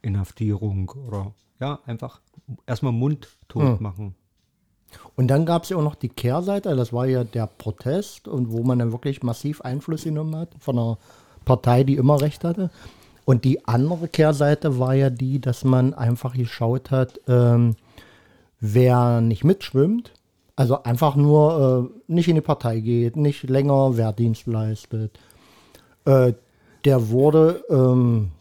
Inhaftierung 0.01 0.91
oder 1.07 1.33
ja, 1.59 1.79
einfach 1.85 2.21
erstmal 2.65 2.91
mundtot 2.93 3.81
machen. 3.81 4.15
Und 5.15 5.27
dann 5.27 5.45
gab 5.45 5.63
es 5.63 5.69
ja 5.69 5.77
auch 5.77 5.83
noch 5.83 5.95
die 5.95 6.09
Kehrseite, 6.09 6.75
das 6.75 6.93
war 6.93 7.05
ja 7.07 7.23
der 7.23 7.47
Protest 7.47 8.27
und 8.27 8.51
wo 8.51 8.63
man 8.63 8.79
dann 8.79 8.91
wirklich 8.91 9.23
massiv 9.23 9.61
Einfluss 9.61 10.03
genommen 10.03 10.35
hat 10.35 10.49
von 10.59 10.77
einer 10.77 10.97
Partei, 11.45 11.83
die 11.83 11.95
immer 11.95 12.21
recht 12.21 12.43
hatte. 12.43 12.69
Und 13.25 13.43
die 13.43 13.65
andere 13.67 14.07
Kehrseite 14.07 14.79
war 14.79 14.93
ja 14.93 15.09
die, 15.09 15.41
dass 15.41 15.65
man 15.65 15.93
einfach 15.93 16.33
geschaut 16.33 16.91
hat, 16.91 17.19
ähm, 17.27 17.75
wer 18.61 19.19
nicht 19.21 19.43
mitschwimmt, 19.43 20.13
also 20.55 20.83
einfach 20.83 21.15
nur 21.15 21.91
äh, 21.91 22.11
nicht 22.11 22.29
in 22.29 22.35
die 22.35 22.41
Partei 22.41 22.79
geht, 22.79 23.17
nicht 23.17 23.43
länger 23.43 23.97
Wehrdienst 23.97 24.47
leistet, 24.47 25.19
äh, 26.05 26.33
der 26.85 27.09
wurde, 27.09 27.65
ähm, 27.69 28.31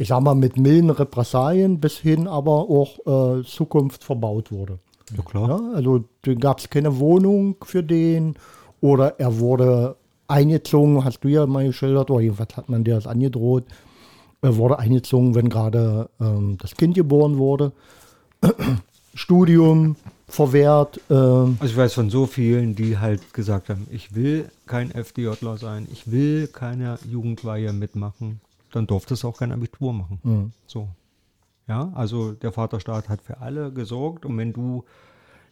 ich 0.00 0.08
sag 0.08 0.22
mal, 0.22 0.34
mit 0.34 0.56
milden 0.56 0.88
Repressalien 0.88 1.78
bis 1.78 1.98
hin 1.98 2.26
aber 2.26 2.70
auch 2.70 3.38
äh, 3.38 3.44
Zukunft 3.44 4.02
verbaut 4.02 4.50
wurde. 4.50 4.78
Ja, 5.14 5.22
klar. 5.22 5.48
Ja, 5.48 5.60
also 5.74 6.04
da 6.22 6.32
gab 6.34 6.58
es 6.58 6.70
keine 6.70 6.98
Wohnung 6.98 7.56
für 7.62 7.82
den 7.82 8.36
oder 8.80 9.20
er 9.20 9.38
wurde 9.38 9.96
eingezogen, 10.26 11.04
hast 11.04 11.20
du 11.20 11.28
ja 11.28 11.46
mal 11.46 11.66
geschildert, 11.66 12.10
oder 12.10 12.22
jedenfalls 12.22 12.56
hat 12.56 12.70
man 12.70 12.82
dir 12.82 12.94
das 12.94 13.06
angedroht. 13.06 13.64
Er 14.40 14.56
wurde 14.56 14.78
eingezogen, 14.78 15.34
wenn 15.34 15.50
gerade 15.50 16.08
ähm, 16.18 16.56
das 16.58 16.76
Kind 16.76 16.94
geboren 16.94 17.36
wurde. 17.36 17.72
Studium 19.14 19.96
verwehrt. 20.28 20.98
Ähm, 21.10 21.58
Also 21.60 21.72
ich 21.72 21.76
weiß 21.76 21.92
von 21.92 22.08
so 22.08 22.24
vielen, 22.24 22.74
die 22.74 22.96
halt 22.96 23.34
gesagt 23.34 23.68
haben, 23.68 23.86
ich 23.90 24.14
will 24.14 24.48
kein 24.66 24.92
FDJler 24.92 25.58
sein, 25.58 25.86
ich 25.92 26.10
will 26.10 26.46
keine 26.46 26.98
Jugendweihe 27.10 27.74
mitmachen. 27.74 28.40
Dann 28.72 28.86
durfte 28.86 29.14
es 29.14 29.24
auch 29.24 29.38
kein 29.38 29.52
Abitur 29.52 29.92
machen. 29.92 30.52
So. 30.66 30.88
Ja, 31.68 31.90
also 31.94 32.32
der 32.32 32.52
Vaterstaat 32.52 33.08
hat 33.08 33.22
für 33.22 33.38
alle 33.38 33.72
gesorgt 33.72 34.24
und 34.24 34.36
wenn 34.38 34.52
du 34.52 34.84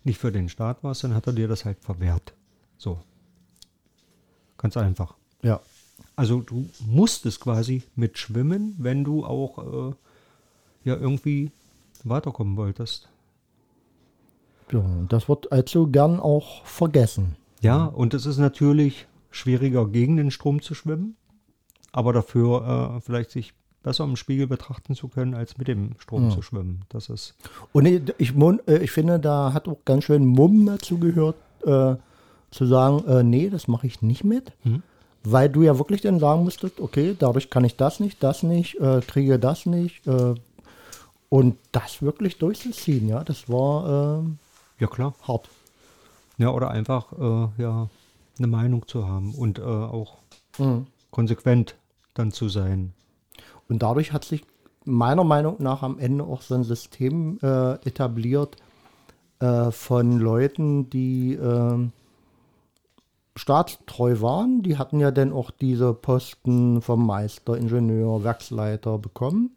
nicht 0.04 0.18
für 0.18 0.32
den 0.32 0.48
Staat 0.48 0.82
warst, 0.82 1.04
dann 1.04 1.14
hat 1.14 1.26
er 1.26 1.32
dir 1.32 1.48
das 1.48 1.64
halt 1.64 1.78
verwehrt. 1.80 2.34
So. 2.76 2.98
Ganz 4.56 4.76
einfach. 4.76 5.14
ja. 5.42 5.60
Also 6.14 6.40
du 6.40 6.68
musstest 6.86 7.40
quasi 7.40 7.82
mitschwimmen, 7.94 8.74
wenn 8.78 9.04
du 9.04 9.24
auch 9.24 9.58
äh, 9.90 9.94
ja 10.84 10.96
irgendwie 10.96 11.50
weiterkommen 12.02 12.56
wolltest. 12.56 13.08
ja, 14.72 14.82
das 15.08 15.28
wird 15.28 15.52
allzu 15.52 15.88
gern 15.88 16.18
auch 16.20 16.64
vergessen. 16.64 17.36
Ja, 17.60 17.84
und 17.84 18.14
es 18.14 18.26
ist 18.26 18.38
natürlich 18.38 19.06
schwieriger, 19.30 19.86
gegen 19.86 20.16
den 20.16 20.30
Strom 20.30 20.60
zu 20.62 20.74
schwimmen, 20.74 21.16
aber 21.92 22.12
dafür 22.12 22.96
äh, 22.96 23.00
vielleicht 23.00 23.30
sich 23.30 23.54
besser 23.82 24.04
im 24.04 24.16
Spiegel 24.16 24.46
betrachten 24.46 24.94
zu 24.94 25.08
können, 25.08 25.34
als 25.34 25.56
mit 25.56 25.68
dem 25.68 25.92
Strom 25.98 26.30
zu 26.30 26.42
schwimmen. 26.42 26.82
Das 26.88 27.08
ist, 27.08 27.34
Und 27.72 27.86
ich, 27.86 28.02
ich, 28.18 28.34
äh, 28.36 28.78
ich 28.78 28.90
finde, 28.90 29.18
da 29.18 29.52
hat 29.52 29.68
auch 29.68 29.78
ganz 29.84 30.04
schön 30.04 30.26
Mumm 30.26 30.66
dazu 30.66 30.98
gehört, 30.98 31.36
äh, 31.64 31.96
zu 32.50 32.66
sagen, 32.66 33.04
äh, 33.06 33.22
nee, 33.22 33.50
das 33.50 33.68
mache 33.68 33.86
ich 33.86 34.02
nicht 34.02 34.24
mit. 34.24 34.52
Weil 35.24 35.48
du 35.48 35.62
ja 35.62 35.78
wirklich 35.78 36.00
dann 36.00 36.18
sagen 36.18 36.44
musstest, 36.44 36.80
okay, 36.80 37.16
dadurch 37.18 37.50
kann 37.50 37.64
ich 37.64 37.76
das 37.76 38.00
nicht, 38.00 38.22
das 38.22 38.42
nicht, 38.42 38.80
äh, 38.80 39.00
kriege 39.00 39.38
das 39.38 39.66
nicht. 39.66 40.06
Äh, 40.06 40.34
und 41.28 41.58
das 41.72 42.00
wirklich 42.00 42.38
durchzuziehen, 42.38 43.08
ja, 43.08 43.22
das 43.22 43.50
war 43.50 44.20
ähm, 44.20 44.38
ja 44.78 44.86
klar. 44.86 45.14
hart. 45.26 45.48
Ja, 46.38 46.50
oder 46.50 46.70
einfach 46.70 47.12
äh, 47.12 47.62
ja, 47.62 47.88
eine 48.38 48.46
Meinung 48.46 48.86
zu 48.86 49.06
haben 49.06 49.34
und 49.34 49.58
äh, 49.58 49.62
auch 49.62 50.18
konsequent 51.10 51.76
dann 52.14 52.32
zu 52.32 52.48
sein. 52.48 52.92
Und 53.68 53.82
dadurch 53.82 54.12
hat 54.12 54.24
sich 54.24 54.44
meiner 54.84 55.24
Meinung 55.24 55.56
nach 55.58 55.82
am 55.82 55.98
Ende 55.98 56.24
auch 56.24 56.42
so 56.42 56.54
ein 56.54 56.64
System 56.64 57.38
äh, 57.42 57.74
etabliert 57.86 58.56
äh, 59.40 59.70
von 59.70 60.18
Leuten, 60.18 60.90
die 60.90 61.34
ähm, 61.34 61.92
staatstreu 63.36 64.20
waren. 64.20 64.62
Die 64.62 64.78
hatten 64.78 65.00
ja 65.00 65.10
dann 65.10 65.32
auch 65.32 65.50
diese 65.50 65.94
Posten 65.94 66.82
vom 66.82 67.06
Meister, 67.06 67.56
Ingenieur, 67.56 68.24
Werksleiter 68.24 68.98
bekommen. 68.98 69.50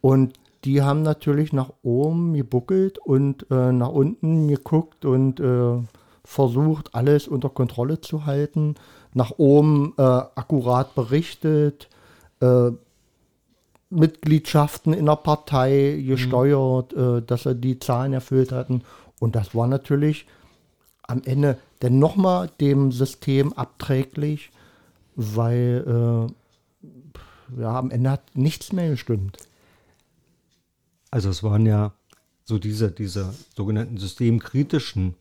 Und 0.00 0.34
die 0.64 0.82
haben 0.82 1.02
natürlich 1.02 1.52
nach 1.52 1.70
oben 1.82 2.34
gebuckelt 2.34 2.98
und 2.98 3.46
äh, 3.50 3.72
nach 3.72 3.88
unten 3.88 4.48
geguckt 4.48 5.04
und 5.04 5.40
äh, 5.40 5.78
versucht, 6.24 6.94
alles 6.94 7.28
unter 7.28 7.48
Kontrolle 7.48 8.00
zu 8.00 8.26
halten. 8.26 8.74
Nach 9.12 9.32
oben 9.38 9.94
äh, 9.98 10.02
akkurat 10.02 10.94
berichtet, 10.94 11.88
äh, 12.40 12.70
Mitgliedschaften 13.90 14.92
in 14.92 15.06
der 15.06 15.16
Partei 15.16 16.02
gesteuert, 16.06 16.92
äh, 16.92 17.22
dass 17.22 17.42
sie 17.42 17.56
die 17.56 17.78
Zahlen 17.80 18.12
erfüllt 18.12 18.52
hatten. 18.52 18.82
Und 19.18 19.34
das 19.34 19.54
war 19.54 19.66
natürlich 19.66 20.26
am 21.02 21.22
Ende 21.24 21.58
dann 21.80 21.98
nochmal 21.98 22.50
dem 22.60 22.92
System 22.92 23.52
abträglich, 23.52 24.50
weil 25.16 25.84
äh, 25.86 27.60
ja, 27.60 27.78
am 27.78 27.90
Ende 27.90 28.10
hat 28.10 28.22
nichts 28.34 28.72
mehr 28.72 28.90
gestimmt. 28.90 29.38
Also 31.10 31.28
es 31.30 31.42
waren 31.42 31.66
ja 31.66 31.92
so 32.44 32.58
diese, 32.58 32.92
diese 32.92 33.34
sogenannten 33.56 33.98
systemkritischen, 33.98 35.14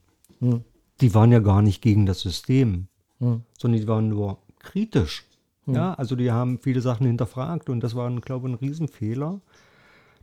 die 1.02 1.14
waren 1.16 1.32
ja 1.32 1.40
gar 1.40 1.62
nicht 1.62 1.82
gegen 1.82 2.06
das 2.06 2.22
System, 2.22 2.88
sondern 3.20 3.82
die 3.82 3.88
waren 3.88 4.10
nur 4.10 4.38
kritisch. 4.60 5.26
Ja, 5.66 5.94
also 5.94 6.16
die 6.16 6.32
haben 6.32 6.58
viele 6.60 6.82
Sachen 6.82 7.06
hinterfragt 7.06 7.70
und 7.70 7.82
das 7.82 7.94
war, 7.96 8.10
glaube 8.22 8.48
ich, 8.48 8.54
ein 8.56 8.58
Riesenfehler 8.58 9.40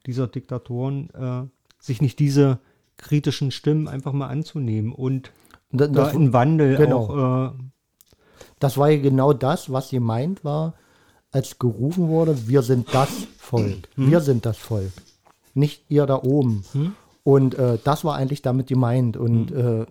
dieser 0.07 0.27
Diktatoren, 0.27 1.11
äh, 1.11 1.43
sich 1.79 2.01
nicht 2.03 2.19
diese 2.19 2.59
kritischen 2.97 3.51
Stimmen 3.53 3.87
einfach 3.87 4.13
mal 4.13 4.27
anzunehmen 4.29 4.93
und 4.93 5.31
Da- 5.71 5.87
da 5.87 6.05
das- 6.05 6.15
einen 6.15 6.33
Wandel 6.33 6.77
genau. 6.77 6.99
auch 7.11 7.53
äh, 7.53 7.53
Das 8.59 8.77
war 8.79 8.89
ja 8.91 9.01
genau 9.01 9.33
das, 9.35 9.71
was 9.71 9.91
gemeint 9.91 10.43
war, 10.45 10.75
als 11.31 11.59
gerufen 11.59 12.09
wurde, 12.09 12.49
wir 12.49 12.63
sind 12.63 12.93
das 12.95 13.11
Volk. 13.39 13.89
Wir 13.97 14.21
sind 14.21 14.47
das 14.47 14.57
Volk. 14.57 14.93
Nicht 15.55 15.85
ihr 15.91 16.07
da 16.07 16.23
oben. 16.23 16.65
Und 17.23 17.55
äh, 17.57 17.79
das 17.85 18.05
war 18.05 18.17
eigentlich 18.17 18.41
damit 18.43 18.67
gemeint. 18.69 19.17
Und 19.19 19.51
äh, 19.53 19.85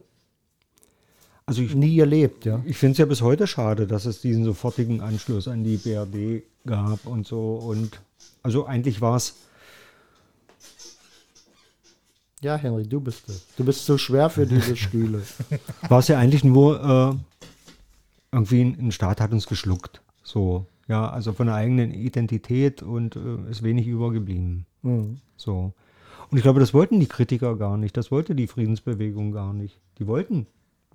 Also 1.48 1.62
ich, 1.62 1.76
nie 1.76 2.00
erlebt, 2.00 2.46
ja. 2.46 2.62
ich 2.66 2.78
finde 2.78 2.94
es 2.94 2.98
ja 2.98 3.06
bis 3.06 3.22
heute 3.22 3.46
schade, 3.46 3.86
dass 3.86 4.06
es 4.06 4.20
diesen 4.22 4.44
sofortigen 4.44 5.02
Anschluss 5.02 5.48
an 5.48 5.64
die 5.64 5.78
BRD 5.78 6.44
gab 6.66 7.06
und 7.06 7.28
so. 7.28 7.56
Und 7.56 8.02
also 8.42 8.66
eigentlich 8.66 9.00
war 9.00 9.18
es, 9.18 9.36
Ja, 12.46 12.58
Henry, 12.58 12.84
du 12.84 13.00
bist 13.00 13.28
es. 13.28 13.48
Du 13.58 13.66
bist 13.66 13.86
so 13.86 13.98
schwer 13.98 14.30
für 14.30 14.46
diese 14.46 14.76
Stühle. 14.76 15.24
war 15.90 16.00
es 16.00 16.08
ja 16.08 16.20
eigentlich 16.20 16.44
nur 16.44 16.80
äh, 17.12 17.36
irgendwie 18.32 18.62
ein, 18.62 18.78
ein 18.80 18.92
Staat 18.92 19.20
hat 19.20 19.32
uns 19.32 19.48
geschluckt. 19.48 20.02
So, 20.22 20.68
ja, 20.88 21.10
also 21.10 21.34
von 21.34 21.48
der 21.48 21.56
eigenen 21.56 21.92
Identität 21.92 22.84
und 22.84 23.16
äh, 23.16 23.50
ist 23.50 23.64
wenig 23.64 23.88
übergeblieben. 23.88 24.68
Mhm. 24.84 25.18
So. 25.38 25.74
Und 26.30 26.38
ich 26.38 26.44
glaube, 26.44 26.60
das 26.60 26.74
wollten 26.74 27.00
die 27.00 27.08
Kritiker 27.08 27.56
gar 27.56 27.78
nicht. 27.78 27.98
Das 27.98 28.12
wollte 28.12 28.36
die 28.36 28.46
Friedensbewegung 28.46 29.32
gar 29.32 29.54
nicht. 29.54 29.80
Die 29.98 30.06
wollten, 30.06 30.46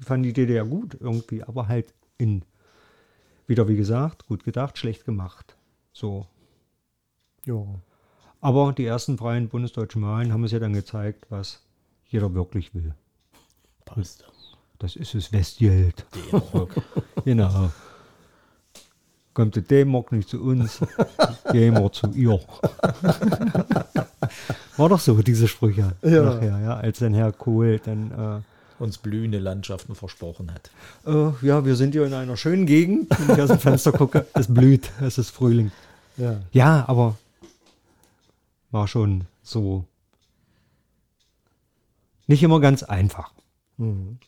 fanden 0.00 0.25
die 0.25 0.33
DDR 0.33 0.64
gut 0.64 0.97
irgendwie, 0.99 1.42
aber 1.42 1.69
halt 1.69 1.92
in, 2.19 2.45
wieder 3.47 3.69
wie 3.69 3.76
gesagt, 3.76 4.26
gut 4.26 4.45
gedacht, 4.45 4.78
schlecht 4.78 5.04
gemacht. 5.04 5.57
So. 5.92 6.26
Ja. 7.47 7.64
Aber 8.40 8.73
die 8.73 8.87
ersten 8.87 9.19
freien 9.19 9.49
bundesdeutschen 9.49 10.02
Wahlen 10.02 10.33
haben 10.33 10.45
es 10.45 10.52
ja 10.52 10.59
dann 10.59 10.73
gezeigt, 10.73 11.26
was 11.28 11.62
jeder 12.07 12.33
wirklich 12.35 12.75
will. 12.75 12.95
Passt. 13.85 14.25
Das 14.78 14.97
ist 14.97 15.14
es 15.14 15.30
Westgeld. 15.33 16.07
genau. 17.25 17.71
Kommt 19.35 19.54
der 19.57 19.62
D-Mark 19.62 20.11
nicht 20.12 20.28
zu 20.28 20.42
uns, 20.42 20.80
gehen 21.52 21.75
wir 21.75 21.92
zu 21.92 22.09
ihr. 22.12 22.40
War 24.76 24.88
doch 24.88 24.99
so, 24.99 25.21
diese 25.23 25.47
Sprüche 25.49 25.92
Ja. 26.02 26.23
nachher, 26.23 26.59
ja, 26.61 26.76
als 26.76 26.99
dann 27.00 27.12
Herr 27.14 27.33
Kohl 27.33 27.78
dann, 27.78 28.42
Uns 28.80 28.99
blühende 28.99 29.38
Landschaften 29.38 29.94
versprochen 29.94 30.52
hat. 30.52 30.70
äh, 31.06 31.46
ja, 31.46 31.64
wir 31.64 31.76
sind 31.76 31.92
hier 31.92 32.06
in 32.06 32.14
einer 32.14 32.37
schönen 32.37 32.66
Gegend, 32.66 33.08
wenn 33.10 33.37
ich 33.37 33.42
aus 33.42 33.49
dem 33.50 33.58
Fenster 33.58 33.92
gucke, 33.92 34.26
es 34.34 34.52
blüht, 34.52 34.90
es 35.00 35.18
ist 35.18 35.30
Frühling. 35.30 35.70
Ja. 36.16 36.40
Ja, 36.52 36.84
aber 36.88 37.16
war 38.70 38.88
schon 38.88 39.25
so 39.42 39.84
nicht 42.26 42.42
immer 42.42 42.60
ganz 42.60 42.82
einfach. 42.82 43.32
Mhm. 43.76 44.18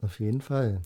Auf 0.00 0.18
jeden 0.18 0.40
Fall. 0.40 0.80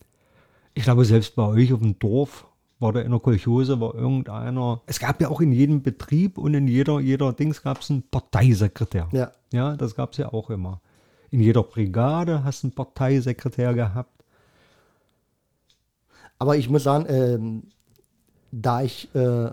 Ich 0.75 0.85
glaube, 0.85 1.05
selbst 1.05 1.35
bei 1.35 1.45
euch 1.45 1.73
auf 1.73 1.81
dem 1.81 1.99
Dorf 1.99 2.47
war 2.79 2.93
da 2.93 3.01
in 3.01 3.11
der 3.11 3.21
Kolchose, 3.21 3.81
war 3.81 3.95
irgendeiner. 3.95 4.81
Es 4.87 4.99
gab 4.99 5.21
ja 5.21 5.29
auch 5.29 5.41
in 5.41 5.53
jedem 5.53 5.83
Betrieb 5.83 6.39
und 6.39 6.55
in 6.55 6.69
jeder, 6.69 7.01
jeder 7.01 7.33
Dings 7.33 7.63
gab 7.63 7.81
es 7.81 7.91
einen 7.91 8.03
Parteisekretär. 8.09 9.09
Ja. 9.13 9.33
Ja, 9.53 9.77
das 9.77 9.95
gab 9.95 10.13
es 10.13 10.19
ja 10.19 10.33
auch 10.33 10.51
immer. 10.51 10.81
In 11.31 11.41
jeder 11.41 11.63
Brigade 11.63 12.45
hast 12.45 12.63
du 12.63 12.69
einen 12.69 12.75
Parteisekretär 12.75 13.75
gehabt. 13.75 14.25
Aber 16.39 16.57
ich 16.57 16.69
muss 16.69 16.85
sagen, 16.85 17.07
ähm, 17.09 17.63
da 18.51 18.83
ich 18.83 19.15
äh, 19.15 19.51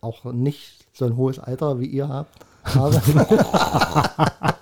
auch 0.00 0.24
nicht 0.24 0.86
so 0.92 1.04
ein 1.04 1.16
hohes 1.16 1.38
Alter 1.38 1.78
wie 1.78 1.86
ihr 1.86 2.08
habt, 2.08 2.44
habe. 2.64 3.00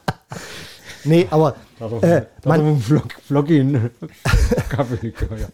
nee, 1.04 1.26
aber 1.30 1.56
äh, 2.02 2.22
man, 2.44 2.78
Flock, 2.80 3.12
Flockin 3.22 3.90
Kaffee. 4.68 5.14
Ja. 5.38 5.48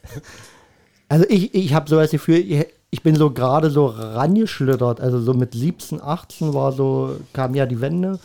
also 1.09 1.25
ich, 1.29 1.55
ich 1.55 1.75
habe 1.75 1.89
so 1.89 1.97
das 1.97 2.11
Gefühl, 2.11 2.37
ich, 2.37 2.67
ich 2.91 3.03
bin 3.03 3.15
so 3.15 3.31
gerade 3.31 3.71
so 3.71 3.87
rangeschlittert. 3.87 5.01
Also 5.01 5.21
so 5.21 5.35
mit 5.35 5.55
17, 5.55 6.01
18 6.01 6.55
war 6.55 6.73
so, 6.73 7.17
kam 7.33 7.55
ja 7.55 7.67
die 7.67 7.81
Wende. 7.81 8.19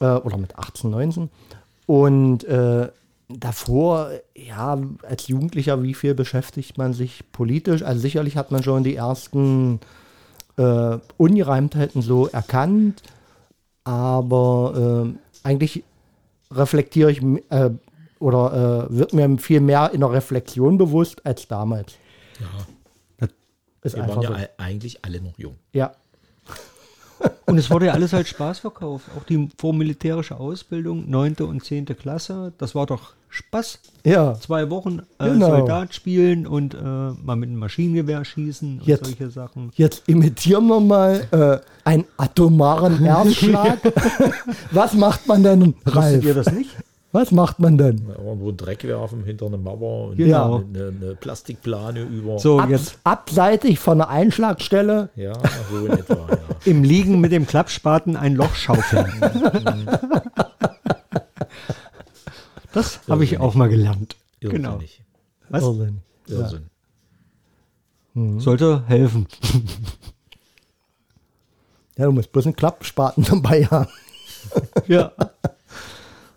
Äh, 0.00 0.06
oder 0.06 0.38
mit 0.38 0.58
18, 0.58 0.90
19. 0.90 1.30
Und 1.92 2.44
äh, 2.44 2.88
davor, 3.28 4.12
ja, 4.34 4.78
als 5.06 5.28
Jugendlicher, 5.28 5.82
wie 5.82 5.92
viel 5.92 6.14
beschäftigt 6.14 6.78
man 6.78 6.94
sich 6.94 7.30
politisch? 7.32 7.82
Also 7.82 8.00
sicherlich 8.00 8.38
hat 8.38 8.50
man 8.50 8.62
schon 8.62 8.82
die 8.82 8.96
ersten 8.96 9.78
äh, 10.56 10.96
Ungereimtheiten 11.18 12.00
so 12.00 12.28
erkannt, 12.28 13.02
aber 13.84 15.12
äh, 15.12 15.46
eigentlich 15.46 15.84
reflektiere 16.50 17.10
ich 17.12 17.22
äh, 17.50 17.68
oder 18.20 18.88
äh, 18.90 18.96
wird 18.96 19.12
mir 19.12 19.36
viel 19.36 19.60
mehr 19.60 19.90
in 19.92 20.00
der 20.00 20.12
Reflexion 20.12 20.78
bewusst 20.78 21.26
als 21.26 21.46
damals. 21.46 21.96
Ja, 22.40 23.26
Ist 23.82 23.96
wir 23.96 24.08
waren 24.08 24.22
ja 24.22 24.30
so. 24.30 24.46
eigentlich 24.56 25.04
alle 25.04 25.20
noch 25.20 25.38
jung. 25.38 25.56
Ja, 25.74 25.92
Und 27.52 27.58
es 27.58 27.70
wurde 27.70 27.86
ja 27.86 27.92
alles 27.92 28.12
als 28.14 28.28
Spaß 28.30 28.58
verkauft. 28.60 29.06
Auch 29.18 29.24
die 29.24 29.48
vormilitärische 29.58 30.36
Ausbildung, 30.38 31.08
9. 31.08 31.34
und 31.40 31.64
10. 31.64 31.86
Klasse, 31.86 32.52
das 32.58 32.74
war 32.74 32.86
doch 32.86 33.12
Spaß. 33.28 33.78
ja. 34.04 34.34
Zwei 34.40 34.68
Wochen 34.70 35.00
äh, 35.18 35.30
Genau. 35.30 35.48
Soldat 35.48 35.94
spielen 35.94 36.46
und 36.46 36.74
äh, 36.74 36.78
mal 36.78 37.36
mit 37.36 37.48
einem 37.48 37.58
Maschinengewehr 37.58 38.24
schießen 38.24 38.80
und 38.80 38.86
Jetzt- 38.86 39.06
solche 39.06 39.30
Sachen. 39.30 39.70
Jetzt 39.74 40.02
imitieren 40.08 40.66
wir 40.66 40.80
mal 40.80 41.26
äh, 41.30 41.88
einen 41.88 42.04
atomaren 42.18 42.98
Herzschlag. 43.04 43.78
Was 44.70 44.92
macht 44.94 45.26
man 45.26 45.42
denn, 45.42 45.74
Wusstet 45.84 45.94
Ralf? 45.96 46.24
ihr 46.24 46.34
das 46.34 46.52
nicht? 46.52 46.70
Was 47.14 47.30
macht 47.30 47.58
man 47.58 47.76
denn? 47.76 48.08
Irgendwo 48.08 48.48
einen 48.48 48.56
Dreck 48.56 48.84
werfen 48.84 49.22
hinter 49.24 49.44
eine 49.46 49.58
Mauer 49.58 50.08
und 50.08 50.16
Genau. 50.16 50.62
eine, 50.64 50.88
eine 50.88 51.14
Plastikplane 51.14 52.00
über. 52.02 52.38
So, 52.38 52.58
Ab, 52.58 52.70
jetzt 52.70 52.96
abseitig 53.04 53.78
von 53.78 53.98
der 53.98 54.08
Einschlagstelle 54.08 55.10
Ja, 55.14 55.34
so 55.70 55.84
in 55.86 55.92
etwa, 55.92 56.14
ja. 56.30 56.38
im 56.64 56.82
Liegen 56.84 57.20
mit 57.20 57.30
dem 57.32 57.46
Klappspaten 57.46 58.16
ein 58.16 58.34
Loch 58.34 58.54
schaufeln. 58.54 59.12
das 62.72 63.00
habe 63.08 63.24
ich 63.24 63.38
auch 63.38 63.54
mal 63.54 63.68
gelernt. 63.68 64.16
Genau. 64.40 64.70
Irrsinnig. 64.74 65.02
Was? 65.50 65.62
Irrsinn. 65.62 66.00
Irrsinn. 66.28 66.64
Sollte 68.40 68.84
helfen. 68.86 69.26
Ja, 71.96 72.06
du 72.06 72.12
musst 72.12 72.32
bloß 72.32 72.46
einen 72.46 72.56
Klappspaten 72.56 73.24
dabei 73.28 73.66
haben. 73.66 73.88
Ja. 74.86 75.12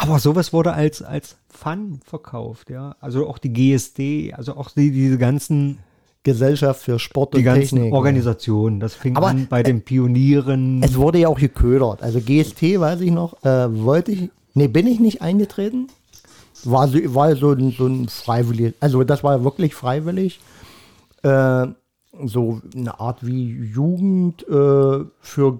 Aber 0.08 0.20
sowas 0.20 0.54
wurde 0.54 0.74
als, 0.74 1.02
als 1.02 1.38
Fun 1.50 2.00
verkauft, 2.06 2.70
ja. 2.70 2.96
Also 3.00 3.28
auch 3.28 3.38
die 3.38 3.54
GSD, 3.54 4.34
also 4.34 4.56
auch 4.58 4.70
die, 4.72 4.92
diese 4.92 5.18
ganzen, 5.18 5.80
Gesellschaft 6.26 6.82
für 6.82 7.00
Sport 7.00 7.36
die 7.36 7.38
und 7.38 7.44
ganzen 7.46 7.78
Technik. 7.78 7.94
Organisationen. 7.94 8.82
Das 8.82 8.96
fing 8.96 9.16
Aber, 9.16 9.28
an 9.28 9.48
bei 9.48 9.64
den 9.64 9.82
Pionieren. 9.82 10.84
Es 10.84 10.98
wurde 10.98 11.20
ja 11.20 11.30
auch 11.30 11.40
geködert. 11.40 12.04
Also 12.04 12.20
GST, 12.20 12.80
weiß 12.80 13.00
ich 13.02 13.12
noch, 13.12 13.42
äh, 13.46 13.84
wollte 13.84 14.12
ich, 14.12 14.30
nee, 14.54 14.68
bin 14.68 14.88
ich 14.88 15.00
nicht 15.00 15.22
eingetreten. 15.22 15.88
War 16.66 16.88
so, 16.88 16.98
war 17.14 17.34
so, 17.36 17.52
ein, 17.52 17.72
so 17.72 17.86
ein 17.86 18.10
freiwillig, 18.10 18.74
also 18.80 19.04
das 19.04 19.24
war 19.24 19.44
wirklich 19.44 19.76
freiwillig. 19.76 20.42
Äh, 21.22 21.68
so 22.24 22.62
eine 22.76 23.00
Art 23.00 23.26
wie 23.26 23.52
Jugend 23.52 24.48
äh, 24.48 25.06
für, 25.20 25.60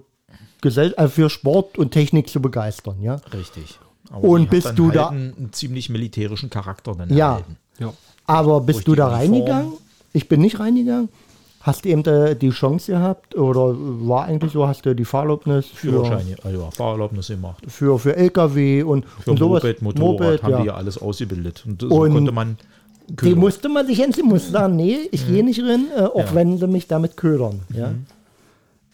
Gesell 0.62 0.94
äh, 0.96 1.06
für 1.06 1.30
Sport 1.30 1.78
und 1.78 1.92
Technik 1.92 2.28
zu 2.28 2.42
begeistern, 2.42 3.00
ja. 3.00 3.16
Richtig. 3.32 3.78
Aber 4.10 4.22
Und 4.28 4.42
die 4.42 4.46
bist 4.48 4.72
du 4.78 4.86
halt 4.86 4.96
da- 4.96 5.08
Einen, 5.08 5.34
einen 5.36 5.52
ziemlich 5.52 5.88
militärischen 5.90 6.50
Charakter 6.50 6.94
dann 6.94 7.10
Ja. 7.14 7.28
erhalten. 7.30 7.56
ja. 7.78 7.92
Aber 8.26 8.60
bist 8.60 8.78
Durch 8.78 8.84
du 8.86 8.92
die 8.92 8.96
da 8.98 9.08
reingegangen? 9.08 9.72
Ich 10.12 10.28
bin 10.28 10.40
nicht 10.40 10.58
reingegangen. 10.58 11.08
Hast 11.60 11.84
du 11.84 11.88
eben 11.88 12.04
äh, 12.04 12.36
die 12.36 12.50
Chance 12.50 12.92
gehabt 12.92 13.34
oder 13.36 13.74
war 13.76 14.24
eigentlich 14.26 14.52
so, 14.52 14.66
hast 14.68 14.86
du 14.86 14.94
die 14.94 15.04
Fahrerlaubnis 15.04 15.66
für, 15.66 15.90
Führerschein, 15.90 16.36
also 16.44 16.60
ja, 16.62 16.70
Fahrerlaubnis 16.70 17.26
gemacht. 17.26 17.62
für, 17.66 17.98
für 17.98 18.14
LKW 18.16 18.82
und, 18.84 19.04
Für 19.04 19.32
und 19.32 19.38
sowas? 19.38 19.62
Moped, 19.64 19.82
Motorrad 19.82 20.20
Moped, 20.20 20.42
haben 20.44 20.50
ja. 20.52 20.60
die 20.60 20.66
ja 20.66 20.74
alles 20.74 20.96
ausgebildet. 20.98 21.64
Und 21.66 21.82
so 21.82 21.88
Und 21.88 22.12
konnte 22.12 22.30
man 22.32 22.56
Die 23.08 23.16
ködern. 23.16 23.38
musste 23.40 23.68
man 23.68 23.86
sich 23.86 24.00
endlich 24.00 24.24
muss 24.24 24.48
sagen, 24.50 24.76
nee, 24.76 24.96
ich 25.10 25.26
gehe 25.26 25.44
nicht 25.44 25.60
rein, 25.62 25.86
äh, 25.96 26.02
auch 26.02 26.18
Ja. 26.30 26.34
wenn 26.34 26.56
sie 26.58 26.66
mich 26.68 26.86
damit 26.86 27.16
ködern. 27.16 27.60
Ja? 27.74 27.92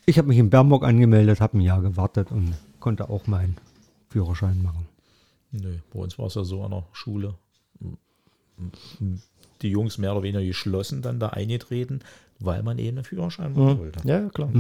Ich 0.07 0.17
habe 0.19 0.29
mich 0.29 0.39
in 0.39 0.49
Bernburg 0.51 0.83
angemeldet, 0.85 1.41
habe 1.43 1.59
ein 1.59 1.61
Jahr 1.61 1.81
gewartet 1.83 2.29
und 2.31 2.55
konnte 2.81 3.09
auch 3.11 3.27
meinen 3.27 3.57
Führerschein 4.11 4.63
machen. 4.63 4.87
Nö, 5.53 5.77
bei 5.93 6.01
uns 6.01 6.19
war 6.19 6.27
es 6.27 6.35
ja 6.35 6.45
so 6.45 6.63
an 6.65 6.71
der 6.71 6.85
Schule. 6.93 7.35
Die 9.61 9.69
Jungs 9.69 9.99
mehr 9.99 10.13
oder 10.13 10.23
weniger 10.23 10.45
geschlossen 10.45 11.03
dann 11.03 11.21
da 11.21 11.29
eingetreten, 11.29 12.01
weil 12.41 12.63
man 12.63 12.79
eben 12.79 12.99
einen 12.99 13.05
Führerschein 13.05 13.53
machen 13.53 13.79
wollte. 13.79 14.07
ja, 14.09 14.29
klar. 14.31 14.51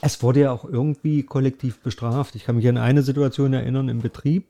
Es 0.00 0.22
wurde 0.22 0.40
ja 0.40 0.52
auch 0.52 0.64
irgendwie 0.64 1.22
kollektiv 1.22 1.80
bestraft. 1.80 2.34
Ich 2.34 2.44
kann 2.44 2.56
mich 2.56 2.68
an 2.68 2.76
eine 2.76 3.02
Situation 3.02 3.52
erinnern 3.52 3.88
im 3.88 4.02
Betrieb. 4.02 4.46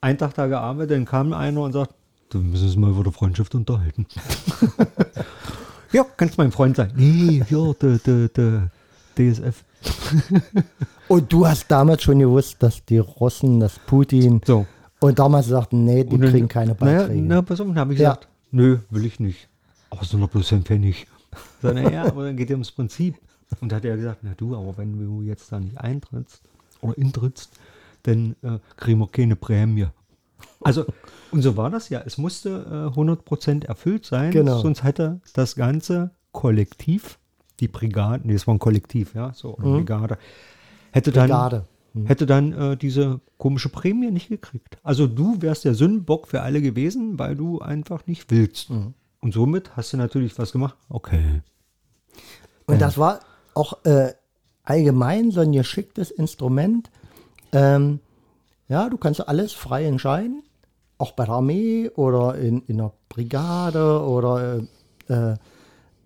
Ein 0.00 0.18
Tag 0.18 0.34
da 0.34 0.46
gearbeitet, 0.48 0.92
dann 0.92 1.04
kam 1.04 1.32
einer 1.32 1.60
und 1.60 1.72
sagt, 1.72 1.94
du 2.30 2.38
müssen 2.38 2.66
uns 2.66 2.76
mal 2.76 2.90
über 2.90 3.04
die 3.04 3.12
Freundschaft 3.12 3.54
unterhalten. 3.54 4.06
ja, 5.92 6.04
kannst 6.16 6.38
mein 6.38 6.50
Freund 6.50 6.76
sein. 6.76 6.92
Nee, 6.96 7.42
ja, 7.48 7.72
der, 7.74 7.98
der, 7.98 8.28
der 8.28 8.70
DSF. 9.16 9.64
Und 11.08 11.32
du 11.32 11.46
hast 11.46 11.70
damals 11.70 12.02
schon 12.02 12.18
gewusst, 12.18 12.62
dass 12.62 12.84
die 12.84 12.98
Russen, 12.98 13.60
dass 13.60 13.78
Putin 13.78 14.40
So. 14.44 14.66
und 15.00 15.18
damals 15.18 15.46
sagten, 15.48 15.84
nee, 15.84 16.04
die 16.04 16.18
dann- 16.18 16.30
kriegen 16.30 16.48
keine 16.48 16.74
Beiträge. 16.74 17.20
Na, 17.22 17.42
pass 17.42 17.60
auf, 17.60 17.66
dann 17.66 17.78
habe 17.78 17.92
ich 17.94 18.00
Ja. 18.00 18.10
gesagt, 18.14 18.28
nö, 18.50 18.78
will 18.90 19.04
ich 19.04 19.20
nicht. 19.20 19.48
Aber 19.90 20.04
so 20.04 20.16
noch 20.18 20.28
bloß 20.30 20.52
ein 20.54 20.62
Pfennig. 20.62 21.06
So, 21.62 21.72
naja, 21.72 22.04
aber 22.06 22.24
dann 22.26 22.36
geht 22.36 22.48
es 22.48 22.54
ums 22.54 22.70
Prinzip. 22.72 23.16
Und 23.60 23.70
da 23.70 23.76
hat 23.76 23.84
er 23.84 23.96
gesagt, 23.96 24.20
na 24.22 24.32
du, 24.36 24.56
aber 24.56 24.76
wenn 24.78 24.98
du 24.98 25.22
jetzt 25.22 25.52
da 25.52 25.60
nicht 25.60 25.78
eintrittst 25.78 26.42
oder 26.80 26.96
intrittst, 26.98 27.50
dann 28.04 28.34
äh, 28.42 28.58
kriegen 28.76 28.98
wir 28.98 29.08
keine 29.08 29.36
Prämie. 29.36 29.86
Also, 30.62 30.84
und 31.30 31.42
so 31.42 31.56
war 31.56 31.70
das 31.70 31.88
ja. 31.88 32.02
Es 32.04 32.18
musste 32.18 32.90
äh, 32.94 32.98
100% 32.98 33.64
erfüllt 33.66 34.04
sein, 34.06 34.30
Genau. 34.30 34.58
sonst 34.60 34.82
hätte 34.82 35.20
das 35.34 35.54
ganze 35.54 36.10
Kollektiv, 36.32 37.18
die 37.60 37.68
Brigade, 37.68 38.26
nee, 38.26 38.34
es 38.34 38.46
war 38.46 38.54
ein 38.54 38.58
Kollektiv, 38.58 39.14
ja, 39.14 39.32
so, 39.34 39.54
oder 39.56 39.76
Brigade, 39.76 40.18
hätte 40.94 41.10
dann, 41.10 41.28
Brigade. 41.28 41.64
hätte 42.04 42.26
dann 42.26 42.52
äh, 42.52 42.76
diese 42.76 43.20
komische 43.36 43.68
Prämie 43.68 44.10
nicht 44.10 44.28
gekriegt. 44.28 44.78
Also 44.82 45.06
du 45.06 45.42
wärst 45.42 45.64
der 45.64 45.74
Sündenbock 45.74 46.28
für 46.28 46.42
alle 46.42 46.62
gewesen, 46.62 47.18
weil 47.18 47.34
du 47.36 47.60
einfach 47.60 48.06
nicht 48.06 48.30
willst. 48.30 48.70
Und 49.20 49.34
somit 49.34 49.76
hast 49.76 49.92
du 49.92 49.96
natürlich 49.96 50.38
was 50.38 50.52
gemacht. 50.52 50.76
Okay. 50.88 51.42
Und 52.66 52.80
das 52.80 52.96
war 52.96 53.20
auch 53.54 53.84
äh, 53.84 54.12
allgemein 54.62 55.30
so 55.30 55.40
ein 55.40 55.52
geschicktes 55.52 56.10
Instrument. 56.10 56.90
Ähm, 57.52 58.00
ja, 58.68 58.88
du 58.88 58.96
kannst 58.96 59.26
alles 59.26 59.52
frei 59.52 59.84
entscheiden, 59.84 60.42
auch 60.98 61.12
bei 61.12 61.24
der 61.24 61.34
Armee 61.34 61.90
oder 61.90 62.36
in, 62.36 62.62
in 62.66 62.78
der 62.78 62.92
Brigade 63.08 64.00
oder 64.00 64.64
äh, 65.08 65.12
äh, 65.12 65.36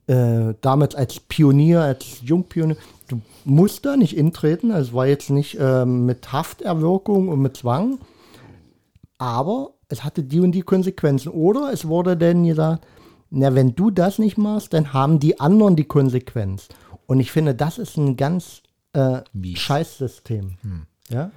äh, 0.09 0.55
damals 0.61 0.95
als 0.95 1.21
Pionier, 1.21 1.83
als 1.83 2.21
Jungpionier. 2.23 2.77
Du 3.09 3.21
musst 3.45 3.85
da 3.85 3.97
nicht 3.97 4.17
intreten, 4.17 4.71
also 4.71 4.91
es 4.91 4.95
war 4.95 5.07
jetzt 5.07 5.31
nicht 5.31 5.57
ähm, 5.61 6.07
mit 6.07 6.33
Hafterwirkung 6.33 7.29
und 7.29 7.41
mit 7.41 7.57
Zwang, 7.57 7.99
aber 9.17 9.75
es 9.89 10.05
hatte 10.05 10.23
die 10.23 10.41
und 10.41 10.53
die 10.53 10.63
Konsequenzen. 10.63 11.31
Oder 11.31 11.73
es 11.73 11.87
wurde 11.89 12.17
dann 12.17 12.45
gesagt, 12.45 12.87
na, 13.31 13.55
wenn 13.55 13.75
du 13.75 13.91
das 13.91 14.19
nicht 14.19 14.39
machst, 14.39 14.73
dann 14.73 14.93
haben 14.93 15.19
die 15.19 15.41
anderen 15.41 15.77
die 15.77 15.85
Konsequenz. 15.85 16.69
Und 17.07 17.21
ich 17.21 17.33
finde, 17.33 17.55
das 17.55 17.79
ist 17.79 17.97
ein 17.97 18.17
ganz 18.17 18.63
äh. 18.93 19.21
Scheißsystem. 19.55 20.57
Ja? 21.09 21.31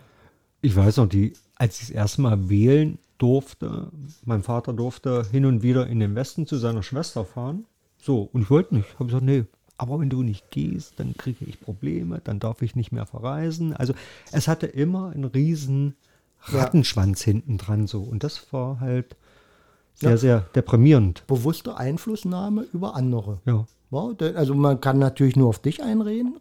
Ich 0.61 0.75
weiß 0.75 0.97
noch, 0.97 1.07
die, 1.07 1.33
als 1.55 1.81
ich 1.81 1.87
das 1.87 1.95
erste 1.95 2.21
Mal 2.21 2.49
wählen 2.49 2.99
durfte, 3.17 3.91
mein 4.25 4.43
Vater 4.43 4.73
durfte 4.73 5.25
hin 5.31 5.45
und 5.45 5.63
wieder 5.63 5.87
in 5.87 5.99
den 5.99 6.15
Westen 6.15 6.47
zu 6.47 6.57
seiner 6.57 6.83
Schwester 6.83 7.25
fahren. 7.25 7.65
So, 8.01 8.29
und 8.33 8.41
ich 8.43 8.49
wollte 8.49 8.75
nicht. 8.75 8.93
Habe 8.95 9.05
gesagt, 9.05 9.23
nee, 9.23 9.45
aber 9.81 9.99
wenn 9.99 10.11
du 10.11 10.21
nicht 10.21 10.51
gehst, 10.51 10.99
dann 10.99 11.17
kriege 11.17 11.43
ich 11.43 11.59
Probleme, 11.59 12.21
dann 12.23 12.39
darf 12.39 12.61
ich 12.61 12.75
nicht 12.75 12.91
mehr 12.91 13.07
verreisen. 13.07 13.73
Also 13.75 13.93
es 14.31 14.47
hatte 14.47 14.67
immer 14.67 15.09
einen 15.09 15.25
riesen 15.25 15.95
Rattenschwanz 16.43 17.23
hinten 17.23 17.57
dran 17.57 17.87
so. 17.87 18.01
Und 18.03 18.23
das 18.23 18.53
war 18.53 18.79
halt 18.79 19.15
sehr, 19.95 20.11
Ja. 20.11 20.17
sehr 20.17 20.39
deprimierend. 20.53 21.25
Bewusste 21.25 21.77
Einflussnahme 21.77 22.67
über 22.71 22.95
andere. 22.95 23.39
Ja. 23.45 23.65
Ja, 23.89 24.11
also 24.35 24.53
man 24.53 24.79
kann 24.81 24.99
natürlich 24.99 25.35
nur 25.35 25.49
auf 25.49 25.57
dich 25.57 25.81
einreden, 25.81 26.37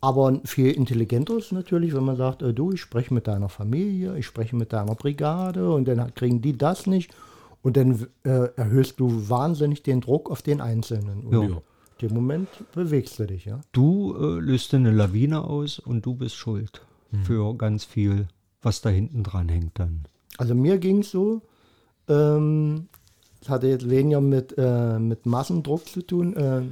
aber 0.00 0.40
viel 0.44 0.70
intelligenter 0.72 1.36
ist 1.36 1.52
natürlich, 1.52 1.94
wenn 1.94 2.04
man 2.04 2.16
sagt, 2.16 2.40
äh, 2.40 2.54
du, 2.54 2.72
ich 2.72 2.80
spreche 2.80 3.12
mit 3.12 3.26
deiner 3.28 3.50
Familie, 3.50 4.16
ich 4.16 4.24
spreche 4.24 4.56
mit 4.56 4.72
deiner 4.72 4.94
Brigade 4.94 5.70
und 5.70 5.86
dann 5.86 6.14
kriegen 6.14 6.40
die 6.40 6.56
das 6.56 6.86
nicht 6.86 7.14
und 7.62 7.76
dann 7.76 8.06
äh, 8.24 8.48
erhöhst 8.56 8.98
du 8.98 9.28
wahnsinnig 9.28 9.82
den 9.82 10.00
Druck 10.00 10.30
auf 10.30 10.40
den 10.40 10.62
Einzelnen. 10.62 11.20
Und 11.26 11.50
Ja. 11.50 11.60
Dem 12.00 12.14
Moment 12.14 12.48
bewegst 12.74 13.18
du 13.18 13.26
dich, 13.26 13.44
ja. 13.44 13.60
Du 13.72 14.14
äh, 14.16 14.40
löst 14.40 14.72
eine 14.74 14.90
Lawine 14.90 15.42
aus 15.44 15.78
und 15.78 16.04
du 16.06 16.14
bist 16.14 16.34
schuld 16.36 16.82
für 17.24 17.54
ganz 17.56 17.84
viel, 17.84 18.28
was 18.60 18.82
da 18.82 18.90
hinten 18.90 19.22
dran 19.22 19.48
hängt 19.48 19.78
dann. 19.78 20.04
Also 20.36 20.54
mir 20.54 20.76
ging 20.78 20.98
es 21.00 21.10
so, 21.10 21.40
ähm, 22.08 22.88
das 23.40 23.48
hatte 23.48 23.68
jetzt 23.68 23.88
weniger 23.88 24.20
mit, 24.20 24.54
äh, 24.58 24.98
mit 24.98 25.24
Massendruck 25.24 25.88
zu 25.88 26.02
tun. 26.02 26.36
Äh, 26.36 26.62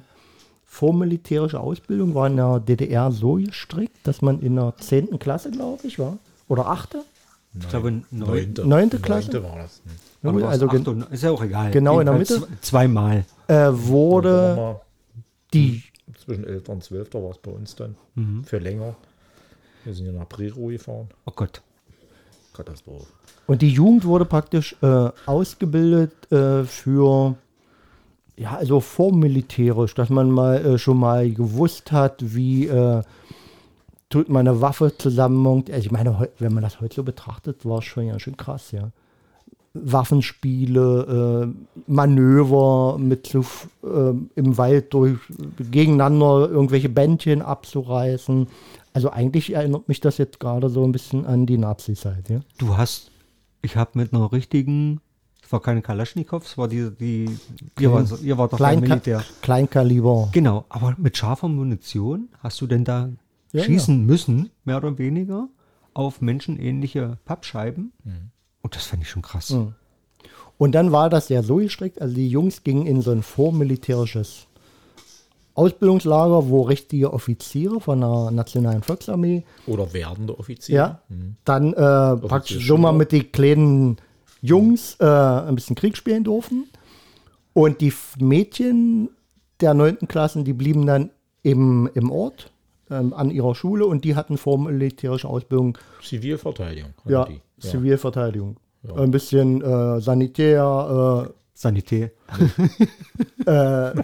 vormilitärische 0.65 1.59
Ausbildung 1.61 2.15
war 2.15 2.27
in 2.27 2.37
der 2.37 2.61
DDR 2.61 3.11
so 3.13 3.35
gestrickt, 3.35 3.97
dass 4.07 4.21
man 4.21 4.41
in 4.41 4.57
der 4.57 4.75
10. 4.79 5.19
Klasse, 5.19 5.51
glaube 5.51 5.87
ich, 5.87 5.99
war. 5.99 6.19
Oder 6.49 6.67
8. 6.67 6.97
Ich 7.59 7.69
glaube, 7.71 7.91
neun, 7.91 8.05
Neunte. 8.11 8.67
Neunte 8.67 8.99
Klasse? 8.99 9.31
Neunte 9.33 9.49
war 9.49 9.57
das. 9.57 9.81
Hm. 10.23 10.39
Ja, 10.41 10.49
also 10.49 10.67
gen 10.69 10.87
und- 10.87 11.11
ist 11.13 11.23
ja 11.23 11.31
auch 11.31 11.43
egal. 11.43 11.71
Genau 11.71 12.01
in 12.01 12.07
der 12.07 12.17
Mitte. 12.17 12.35
zwe- 12.41 12.47
Zweimal. 12.61 13.25
äh, 13.49 13.69
wurde 13.73 14.81
die, 15.53 15.83
wir 16.07 16.15
zwischen 16.15 16.45
11. 16.45 16.69
und 16.69 16.85
12. 16.85 17.15
war 17.15 17.31
es 17.31 17.39
bei 17.39 17.51
uns 17.51 17.75
dann. 17.75 17.97
Mhm. 18.15 18.45
Für 18.45 18.59
länger. 18.59 18.97
Wir 19.85 19.95
sind 19.95 20.07
ja 20.07 20.13
nach 20.13 20.29
Prero 20.29 20.67
gefahren. 20.67 21.09
Oh 21.27 21.33
Gott. 21.35 21.63
Katastrophe. 22.53 23.07
und 23.47 23.61
die 23.61 23.69
Jugend 23.69 24.07
wurde 24.07 24.25
praktisch 24.25 24.77
äh, 24.81 25.11
ausgebildet 25.27 26.33
äh, 26.33 26.65
für, 26.65 27.37
ja, 28.37 28.57
also 28.57 28.81
vormilitärisch, 28.81 29.95
dass 29.95 30.09
man 30.09 30.31
mal 30.31 30.65
äh, 30.65 30.79
schon 30.79 30.99
mal 30.99 31.31
gewusst 31.31 31.93
hat, 31.93 32.35
wie 32.35 32.67
äh, 32.67 33.03
tut 34.09 34.31
man 34.31 34.49
eine 34.49 34.63
Waffe 34.63 34.97
zusammen. 34.97 35.47
Also 35.47 35.73
ich 35.73 35.91
meine, 35.91 36.29
wenn 36.39 36.55
man 36.55 36.63
das 36.63 36.81
heute 36.81 36.97
so 36.97 37.03
betrachtet, 37.03 37.67
war 37.67 37.79
es 37.79 37.85
schon 37.85 38.07
ja 38.07 38.19
schön 38.19 38.39
krass, 38.39 38.73
ja. 38.73 38.91
Waffenspiele, 39.85 41.53
äh, 41.53 41.81
Manöver 41.87 42.99
mit 42.99 43.35
äh, 43.35 43.39
im 44.35 44.59
Wald 44.59 44.95
durch 44.95 45.19
gegeneinander 45.59 46.49
irgendwelche 46.51 46.89
Bändchen 46.89 47.43
abzureißen. 47.43 48.49
Also 48.93 49.11
eigentlich 49.11 49.53
erinnert 49.53 49.89
mich 49.89 50.01
das 50.01 50.19
jetzt 50.19 50.41
gerade 50.41 50.71
so 50.71 50.85
ein 50.85 50.93
bisschen 50.93 51.27
an 51.27 51.47
die 51.47 51.59
Nazi-Zeit, 51.59 52.31
ja. 52.31 52.41
Du 52.59 52.77
hast, 52.77 53.11
ich 53.61 53.77
habe 53.77 53.91
mit 53.95 54.15
einer 54.15 54.33
richtigen, 54.33 55.01
es 55.43 55.53
war 55.53 55.61
keine 55.61 55.83
Kalaschnikow, 55.83 56.43
es 56.43 56.57
war 56.57 56.67
die, 56.67 56.91
die 56.99 57.29
ihr, 57.79 57.93
war, 57.93 58.05
ihr 58.23 58.39
wart 58.39 58.53
doch 58.55 58.57
Kleinka 58.57 58.89
Militär. 58.89 59.23
Kleinkaliber. 59.43 60.31
Genau, 60.33 60.65
aber 60.71 60.95
mit 60.99 61.17
scharfer 61.17 61.49
Munition 61.49 62.29
hast 62.39 62.61
du 62.61 62.67
denn 62.67 62.85
da 62.85 63.11
Ja, 63.53 63.63
schießen 63.65 64.05
müssen, 64.07 64.51
mehr 64.65 64.79
oder 64.79 64.97
weniger, 64.97 65.49
auf 65.93 66.21
menschenähnliche 66.21 67.19
Pappscheiben. 67.27 67.93
Und 68.67 68.75
das 68.75 68.87
fand 68.87 69.01
ich 69.05 69.09
schon 69.09 69.23
krass. 69.23 69.51
Mhm. 69.51 69.75
Und 70.59 70.73
dann 70.75 70.91
war 70.91 71.09
das 71.09 71.29
ja 71.29 71.45
so 71.45 71.59
gestrickt, 71.59 72.03
also 72.03 72.17
die 72.17 72.29
Jungs 72.29 72.65
gingen 72.65 72.85
in 72.85 73.01
so 73.01 73.13
ein 73.13 73.23
vormilitärisches 73.23 74.49
Ausbildungslager, 75.55 76.49
wo 76.49 76.63
richtige 76.63 77.13
Offiziere 77.13 77.81
von 77.81 78.01
der 78.01 78.33
Nationalen 78.33 78.83
Volksarmee, 78.83 79.45
Oder 79.69 79.93
werdende 79.93 80.37
Offiziere. 80.37 80.77
ja, 80.77 81.03
dann 81.45 81.75
äh, 81.75 82.17
praktisch 82.27 82.67
so 82.67 82.77
mal 82.77 82.91
mit 82.91 83.13
den 83.13 83.31
kleinen 83.31 83.99
Jungs 84.43 84.97
äh, 84.99 85.05
ein 85.07 85.55
bisschen 85.55 85.77
Krieg 85.77 85.97
spielen 85.97 86.25
durften. 86.25 86.65
Und 87.53 87.81
die 87.81 87.93
Mädchen 88.19 89.11
der 89.61 89.75
9. 89.75 90.09
Klassen, 90.09 90.43
die 90.43 90.55
blieben 90.55 90.87
dann 90.87 91.11
im, 91.45 91.89
im 91.95 92.11
Ort 92.11 92.51
ähm, 92.91 93.13
an 93.13 93.31
ihrer 93.31 93.55
Schule 93.55 93.87
und 93.87 94.05
die 94.05 94.15
hatten 94.15 94.37
vormilitärische 94.39 95.29
Ausbildung 95.29 95.79
Zivilverteidigung. 96.03 96.91
Ja, 97.07 97.25
die. 97.25 97.35
ja. 97.35 97.71
Zivilverteidigung. 97.71 98.57
Ein 98.97 99.11
bisschen 99.11 99.63
äh, 99.63 100.01
Sanitär, 100.01 101.31
Sanitär. 101.55 102.11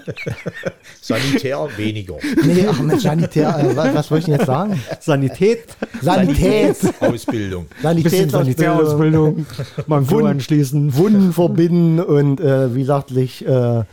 Sanitär 1.01 1.69
weniger. 1.77 2.15
äh, 2.15 2.47
nee, 2.47 2.67
ach, 2.67 2.81
mit 2.81 3.01
Sanitär, 3.01 3.59
äh, 3.59 3.77
was, 3.77 3.95
was 3.95 4.11
wollte 4.11 4.21
ich 4.21 4.25
denn 4.27 4.35
jetzt 4.37 4.47
sagen? 4.47 4.83
Sanität. 5.01 5.65
Sanität, 6.01 6.77
Ausbildung. 7.01 7.67
Sanitätsausbildung, 7.83 8.31
Sanitärausbildung. 8.31 9.47
Mal 9.87 10.03
Klo 10.05 10.19
Wund- 10.21 10.29
anschließen. 10.31 10.97
Wunden 10.97 11.33
verbinden 11.33 12.01
und 12.01 12.41
äh, 12.41 12.75
wie 12.75 12.81
gesagt, 12.81 13.11
sich 13.11 13.47
äh, 13.47 13.85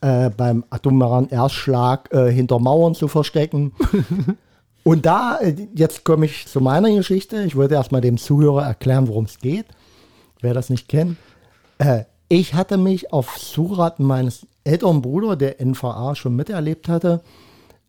äh, 0.00 0.30
beim 0.30 0.64
atomaren 0.70 1.28
Erstschlag 1.28 2.12
äh, 2.12 2.30
hinter 2.30 2.58
Mauern 2.58 2.94
zu 2.94 3.08
verstecken. 3.08 3.72
Und 4.82 5.06
da, 5.06 5.38
äh, 5.40 5.54
jetzt 5.74 6.04
komme 6.04 6.26
ich 6.26 6.46
zu 6.46 6.60
meiner 6.60 6.90
Geschichte. 6.90 7.42
Ich 7.42 7.56
wollte 7.56 7.74
erstmal 7.74 8.00
dem 8.00 8.18
Zuhörer 8.18 8.64
erklären, 8.64 9.08
worum 9.08 9.24
es 9.24 9.38
geht. 9.38 9.66
Wer 10.40 10.54
das 10.54 10.70
nicht 10.70 10.88
kennt. 10.88 11.16
Äh, 11.78 12.04
ich 12.28 12.54
hatte 12.54 12.76
mich 12.76 13.12
auf 13.12 13.38
Zuraten 13.38 14.06
meines 14.06 14.46
älteren 14.64 15.02
Bruders, 15.02 15.38
der 15.38 15.60
NVA 15.60 16.14
schon 16.14 16.36
miterlebt 16.36 16.88
hatte, 16.88 17.22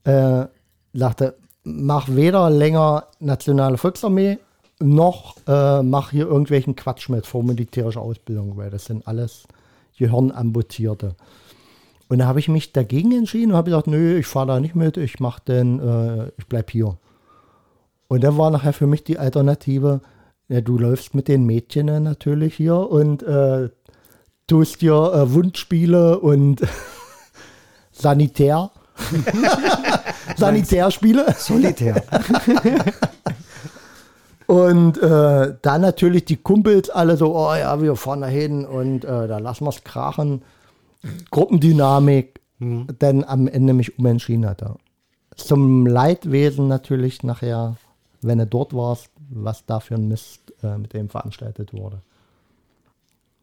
äh, 0.04 0.45
sagte, 0.93 1.38
mach 1.63 2.08
weder 2.10 2.50
länger 2.50 3.08
Nationale 3.19 3.78
Volksarmee, 3.78 4.39
noch 4.80 5.36
äh, 5.47 5.84
mach 5.84 6.12
hier 6.12 6.26
irgendwelchen 6.26 6.76
Quatsch 6.76 7.08
mit 7.10 7.28
vor 7.28 7.43
militärischer 7.43 8.02
Ausbildung, 8.02 8.58
weil 8.58 8.71
das 8.71 8.86
sind 8.86 9.08
alles 9.08 9.43
Gehirnamputierte. 9.97 11.15
Und 12.12 12.19
da 12.19 12.26
habe 12.26 12.41
ich 12.41 12.50
mich 12.50 12.74
dagegen 12.74 13.13
entschieden 13.13 13.52
und 13.52 13.58
habe 13.58 13.69
gesagt, 13.69 13.88
nö, 13.88 14.17
ich 14.17 14.28
fahre 14.28 14.47
da 14.47 14.60
nicht 14.60 14.76
mit, 14.76 14.97
ich 14.97 15.21
mach 15.21 15.39
denn, 15.39 15.80
äh, 15.80 16.28
ich 16.38 16.45
bleib 16.45 16.69
hier. 16.69 16.97
Und 18.10 18.21
dann 18.21 18.38
war 18.38 18.52
nachher 18.52 18.74
für 18.74 18.86
mich 18.86 19.06
die 19.06 19.17
Alternative, 19.17 20.02
ja, 20.50 20.60
du 20.60 20.78
läufst 20.78 21.15
mit 21.15 21.30
den 21.30 21.45
Mädchen 21.45 21.86
natürlich 21.86 22.54
hier 22.56 22.76
und 22.76 23.24
äh, 23.24 23.69
tust 24.45 24.82
dir 24.82 24.91
äh, 24.91 25.32
Wundspiele 25.34 26.19
und 26.19 26.62
Sanitär. 27.93 28.71
Sanitärspiele. 30.36 31.34
Solitär. 31.38 32.04
Und 34.47 34.97
äh, 34.97 35.56
dann 35.62 35.80
natürlich 35.80 36.26
die 36.26 36.36
Kumpels 36.36 36.89
alle 36.89 37.15
so, 37.15 37.34
oh 37.38 37.56
ja, 37.56 37.82
wir 37.82 37.95
fahren 37.95 38.19
da 38.19 38.28
hin 38.28 38.65
und 38.65 39.06
äh, 39.06 39.30
da 39.30 39.38
lassen 39.38 39.63
wir 39.63 39.69
es 39.69 39.86
krachen. 39.86 40.41
Gruppendynamik, 41.32 42.42
denn 42.60 43.24
am 43.24 43.48
Ende 43.48 43.74
mich 43.74 43.98
umentschieden 43.98 44.46
hatte. 44.46 44.76
Zum 45.36 45.88
Leidwesen 45.88 46.68
natürlich 46.68 47.24
nachher, 47.24 47.78
wenn 48.22 48.38
du 48.38 48.46
dort 48.46 48.74
warst, 48.76 49.10
was 49.30 49.66
da 49.66 49.80
für 49.80 49.96
ein 49.96 50.08
Mist 50.08 50.54
äh, 50.62 50.78
mit 50.78 50.94
dem 50.94 51.10
veranstaltet 51.10 51.74
wurde. 51.74 52.02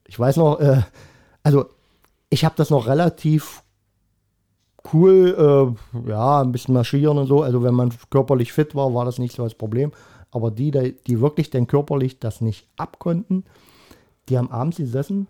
Ich 0.07 0.19
weiß 0.19 0.37
noch, 0.37 0.61
äh, 0.61 0.83
also 1.43 1.67
ich 2.31 2.45
habe 2.45 2.55
das 2.57 2.71
noch 2.71 2.87
relativ 2.87 3.63
cool, 4.93 5.77
äh, 6.05 6.11
ja, 6.11 6.43
ein 6.43 6.53
bisschen 6.53 6.75
marschieren 6.75 7.19
und 7.19 7.27
so. 7.27 7.43
Also 7.43 7.63
wenn 7.63 7.75
man 7.75 7.93
körperlich 8.11 8.53
fit 8.53 8.75
war, 8.75 8.95
war 8.95 9.05
das 9.05 9.19
nicht 9.19 9.35
so 9.35 9.43
das 9.43 9.55
Problem. 9.55 9.93
Aber 10.31 10.51
die, 10.51 10.71
die 11.07 11.21
wirklich 11.21 11.51
dann 11.51 11.67
körperlich 11.67 12.21
das 12.21 12.41
nicht 12.41 12.69
abkonnten, 12.77 13.45
die 14.29 14.37
haben 14.37 14.51
abends 14.51 14.77
gesessen. 14.77 15.27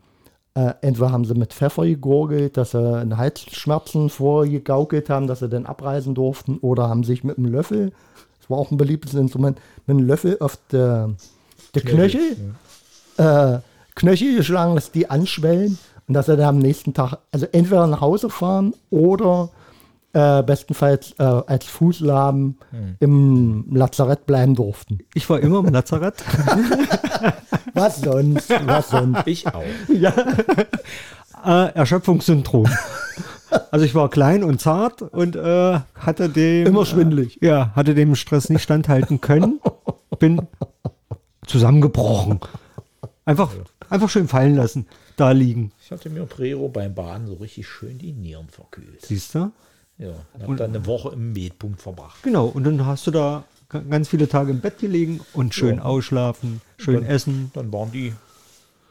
Äh, 0.54 0.74
entweder 0.80 1.12
haben 1.12 1.24
sie 1.24 1.34
mit 1.34 1.52
Pfeffer 1.52 1.84
gegurgelt, 1.84 2.56
dass 2.56 2.72
sie 2.72 2.78
einen 2.78 3.16
Halsschmerzen 3.16 4.10
vorgegaukelt 4.10 5.10
haben, 5.10 5.26
dass 5.26 5.40
sie 5.40 5.48
dann 5.48 5.66
abreisen 5.66 6.14
durften, 6.14 6.58
oder 6.58 6.88
haben 6.88 7.04
sich 7.04 7.22
mit 7.22 7.38
einem 7.38 7.46
Löffel, 7.52 7.92
das 8.40 8.50
war 8.50 8.58
auch 8.58 8.70
ein 8.70 8.76
beliebtes 8.76 9.14
Instrument, 9.14 9.58
mit 9.86 9.96
einem 9.96 10.06
Löffel 10.06 10.36
auf 10.40 10.58
der, 10.72 11.10
der 11.74 11.82
Knöchel, 11.82 12.36
äh, 13.18 13.58
Knöchel 13.94 14.36
geschlagen, 14.36 14.74
dass 14.74 14.90
die 14.90 15.10
anschwellen 15.10 15.78
und 16.08 16.14
dass 16.14 16.26
sie 16.26 16.36
dann 16.36 16.56
am 16.56 16.58
nächsten 16.58 16.94
Tag, 16.94 17.18
also 17.30 17.46
entweder 17.52 17.86
nach 17.86 18.00
Hause 18.00 18.30
fahren 18.30 18.74
oder 18.90 19.50
äh, 20.14 20.42
bestenfalls 20.42 21.12
äh, 21.18 21.22
als 21.22 21.66
Fußlaben 21.66 22.58
im 22.98 23.66
Lazarett 23.70 24.24
bleiben 24.26 24.54
durften. 24.54 25.00
Ich 25.14 25.28
war 25.28 25.38
immer 25.40 25.58
im 25.58 25.72
Lazarett. 25.72 26.14
Was 27.74 28.00
sonst? 28.00 28.50
Was 28.66 28.90
sonst? 28.90 29.22
Ich 29.26 29.46
auch. 29.46 29.62
äh, 31.44 31.74
Erschöpfungssyndrom. 31.74 32.66
Also 33.70 33.84
ich 33.84 33.94
war 33.94 34.10
klein 34.10 34.44
und 34.44 34.60
zart 34.60 35.02
und 35.02 35.36
äh, 35.36 35.80
hatte 35.94 36.28
dem 36.28 36.66
Immer 36.66 36.84
schwindelig. 36.84 37.42
Äh, 37.42 37.46
ja, 37.46 37.72
hatte 37.74 37.94
dem 37.94 38.14
Stress 38.14 38.50
nicht 38.50 38.62
standhalten 38.62 39.20
können. 39.20 39.60
Bin 40.18 40.46
zusammengebrochen. 41.46 42.40
Einfach, 43.24 43.50
einfach 43.88 44.08
schön 44.08 44.28
fallen 44.28 44.56
lassen, 44.56 44.86
da 45.16 45.32
liegen. 45.32 45.72
Ich 45.82 45.90
hatte 45.90 46.10
mir 46.10 46.24
Prero 46.26 46.68
beim 46.68 46.94
Baden 46.94 47.26
so 47.26 47.34
richtig 47.34 47.66
schön 47.66 47.98
die 47.98 48.12
Nieren 48.12 48.48
verkühlt. 48.48 49.04
Siehst 49.04 49.34
du? 49.34 49.50
Ja, 49.98 50.10
und 50.34 50.42
habe 50.42 50.56
dann 50.56 50.70
eine 50.70 50.86
Woche 50.86 51.10
im 51.10 51.32
Medpunkt 51.32 51.82
verbracht. 51.82 52.22
Genau. 52.22 52.46
Und 52.46 52.64
dann 52.64 52.86
hast 52.86 53.06
du 53.06 53.10
da 53.10 53.44
ganz 53.68 54.08
viele 54.08 54.28
Tage 54.28 54.50
im 54.50 54.60
Bett 54.60 54.78
gelegen 54.78 55.20
und 55.34 55.54
schön 55.54 55.76
Ja. 55.76 55.82
ausschlafen, 55.82 56.60
schön 56.78 56.94
Dann- 57.02 57.04
essen. 57.04 57.50
Dann 57.54 57.72
waren 57.72 57.92
die 57.92 58.12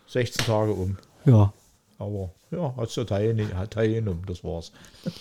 16 0.07 0.45
Tage 0.45 0.71
um. 0.71 0.97
Ja. 1.25 1.51
Aber 1.99 2.31
ja, 2.51 2.73
hast 2.77 2.95
du 2.95 3.03
teilne 3.03 3.47
hat 3.57 3.71
teilgenommen, 3.71 4.21
das 4.27 4.43
war's. 4.43 4.71
Ja, 5.03 5.11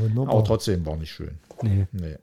wunderbar. 0.00 0.34
Aber 0.34 0.44
trotzdem 0.44 0.84
war 0.86 0.96
nicht 0.96 1.10
schön. 1.12 1.38
Nee. 1.62 1.86
Nee. 1.92 2.16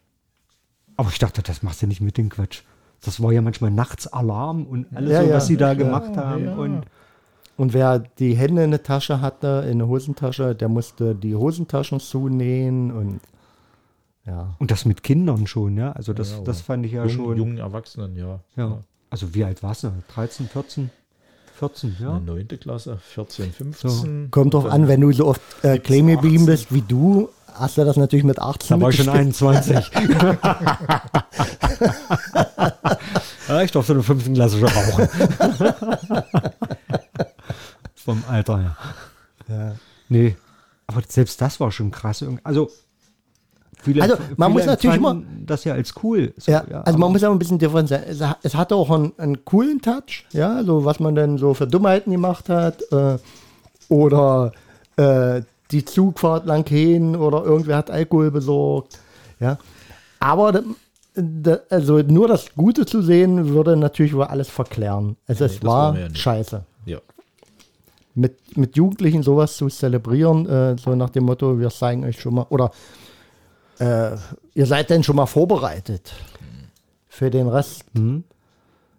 Aber 0.98 1.10
ich 1.10 1.20
dachte, 1.20 1.42
das 1.44 1.62
machst 1.64 1.82
du 1.82 1.88
nicht 1.88 2.02
mit 2.02 2.18
dem 2.18 2.30
Quatsch. 2.30 2.62
Das 3.02 3.22
war 3.24 3.32
ja 3.32 3.42
manchmal 3.42 3.72
nachts 3.72 4.08
Alarm 4.08 4.66
und 4.66 4.88
alles 4.94 5.12
Ja, 5.12 5.22
so, 5.24 5.30
ja. 5.30 5.36
was 5.36 5.48
sie 5.48 5.56
da 5.58 5.70
Ja, 5.70 5.74
gemacht 5.76 6.18
haben. 6.18 6.46
ja. 6.46 6.56
Und 6.56 6.86
Und 7.56 7.74
wer 7.74 8.00
die 8.00 8.36
Hände 8.38 8.64
in 8.64 8.72
der 8.72 8.84
Tasche 8.84 9.20
hatte, 9.20 9.68
in 9.70 9.80
der 9.80 9.88
Hosentasche, 9.90 10.56
der 10.56 10.70
musste 10.70 11.14
die 11.14 11.36
Hosentaschen 11.36 12.00
zunähen 12.00 12.90
und 12.90 13.20
ja. 14.30 14.56
Und 14.60 14.72
das 14.72 14.86
mit 14.86 15.02
Kindern 15.04 15.48
schon, 15.48 15.76
ja. 15.78 15.92
Also 15.94 16.14
das, 16.14 16.32
Ja, 16.32 16.42
das 16.42 16.62
fand 16.62 16.86
ich 16.86 16.92
ja 16.92 17.06
Jung, 17.06 17.16
schon. 17.16 17.38
Jungen 17.38 17.58
Erwachsenen, 17.58 18.16
ja. 18.16 18.40
Ja. 18.56 18.80
Also 19.10 19.34
wie 19.34 19.44
alt 19.44 19.64
warst 19.64 19.84
du? 19.84 19.92
13, 20.14 20.48
14? 20.48 20.92
14, 21.58 21.98
ja. 22.00 22.16
Eine 22.16 22.22
neunte 22.26 22.58
Klasse, 22.58 23.00
14, 23.02 23.52
15. 23.52 24.32
Kommt 24.32 24.54
drauf 24.54 24.66
an, 24.66 24.88
wenn 24.88 25.02
du 25.02 25.12
so 25.12 25.26
oft 25.28 25.42
äh, 25.64 25.74
17, 25.74 25.84
klein 25.84 26.08
geblieben 26.08 26.44
18. 26.44 26.46
bist 26.46 26.74
wie 26.74 26.82
du, 26.82 27.30
hast 27.54 27.78
du 27.78 27.84
das 27.84 27.98
natürlich 27.98 28.24
mit 28.24 28.40
18 28.40 28.80
Da 28.80 28.82
war 28.84 28.92
ich 28.92 28.98
schon 28.98 29.08
mitgespielt. 29.08 29.54
21. 29.56 29.92
ja, 33.50 33.62
ich 33.64 33.72
durfte 33.72 33.94
in 33.94 33.98
der 33.98 34.04
fünften 34.06 34.34
Klasse 34.36 34.60
schon 34.60 34.70
rauchen. 34.70 35.10
Vom 37.96 38.24
Alter 38.30 38.60
her. 38.60 38.78
Ja. 39.50 39.76
Nee, 40.08 40.38
aber 40.88 41.02
selbst 41.08 41.42
das 41.42 41.60
war 41.60 41.72
schon 41.72 41.92
krass. 41.92 42.24
Also, 42.44 42.72
viele, 43.82 44.02
Also, 44.02 44.16
man 44.38 44.52
muss 44.52 44.66
natürlich 44.66 44.98
empfanden 44.98 45.46
das 45.46 45.64
ja 45.64 45.74
als 45.74 45.94
cool. 46.04 46.34
So, 46.38 46.52
Ja, 46.52 46.64
also 46.86 46.98
man 47.00 47.12
muss 47.12 47.22
ja 47.22 47.32
ein 47.32 47.40
bisschen 47.40 47.60
differenzieren. 47.60 48.04
Es, 48.08 48.22
es 48.44 48.56
hatte 48.56 48.76
auch 48.76 48.90
einen, 48.90 49.14
einen 49.18 49.44
coolen 49.46 49.82
Touch, 49.82 50.26
ja, 50.32 50.64
so 50.64 50.86
was 50.86 51.00
man 51.00 51.16
dann 51.16 51.38
so 51.38 51.54
für 51.54 51.68
Dummheiten 51.68 52.12
gemacht 52.12 52.50
hat. 52.50 52.82
Äh, 52.92 53.18
oder 53.90 54.52
äh, 54.98 55.42
die 55.72 55.86
Zugfahrt 55.86 56.46
lang 56.46 56.68
hin 56.68 57.16
oder 57.16 57.44
irgendwer 57.44 57.78
hat 57.78 57.92
Alkohol 57.92 58.32
besorgt. 58.32 59.00
Ja. 59.40 59.58
Aber 60.20 60.52
da, 60.52 60.62
da, 61.16 61.60
also 61.70 62.00
nur 62.00 62.28
das 62.28 62.54
Gute 62.56 62.86
zu 62.86 63.02
sehen, 63.02 63.50
würde 63.50 63.76
natürlich 63.78 64.14
wohl 64.14 64.26
alles 64.26 64.50
verklären. 64.50 65.16
Also 65.28 65.44
Nee, 65.46 65.52
es 65.52 65.60
das 65.60 65.64
war 65.66 65.98
ja 65.98 66.14
scheiße. 66.14 66.64
Ja. 66.86 67.00
Mit, 68.16 68.58
mit 68.58 68.76
Jugendlichen 68.76 69.24
sowas 69.24 69.56
zu 69.58 69.68
zelebrieren, 69.68 70.48
äh, 70.48 70.76
so 70.78 70.96
nach 70.96 71.10
dem 71.10 71.26
Motto, 71.26 71.60
wir 71.60 71.70
zeigen 71.70 72.04
euch 72.04 72.20
schon 72.20 72.36
mal, 72.36 72.46
oder 72.50 72.72
äh, 73.80 74.18
ihr 74.54 74.66
seid 74.66 74.90
denn 74.90 75.04
schon 75.04 75.16
mal 75.16 75.26
vorbereitet 75.26 76.14
für 77.08 77.30
den 77.30 77.48
Rest, 77.48 77.86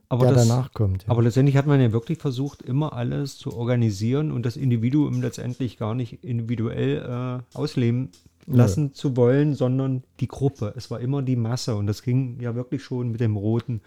aber 0.08 0.26
der 0.26 0.34
das, 0.34 0.48
danach 0.48 0.72
kommt. 0.72 1.04
Ja. 1.04 1.10
Aber 1.10 1.22
letztendlich 1.22 1.56
hat 1.56 1.66
man 1.66 1.80
ja 1.80 1.92
wirklich 1.92 2.18
versucht, 2.18 2.62
immer 2.62 2.92
alles 2.92 3.38
zu 3.38 3.56
organisieren 3.56 4.32
und 4.32 4.44
das 4.44 4.56
Individuum 4.56 5.22
letztendlich 5.22 5.78
gar 5.78 5.94
nicht 5.94 6.24
individuell 6.24 7.42
äh, 7.54 7.56
ausleben 7.56 8.10
lassen 8.46 8.94
zu 8.94 9.16
wollen, 9.16 9.54
sondern 9.54 10.02
die 10.18 10.28
Gruppe. 10.28 10.74
Es 10.76 10.90
war 10.90 11.00
immer 11.00 11.22
die 11.22 11.36
Masse 11.36 11.76
und 11.76 11.86
das 11.86 12.02
ging 12.02 12.40
ja 12.40 12.54
wirklich 12.54 12.82
schon 12.82 13.12
mit 13.12 13.20
dem 13.20 13.36
roten, 13.36 13.80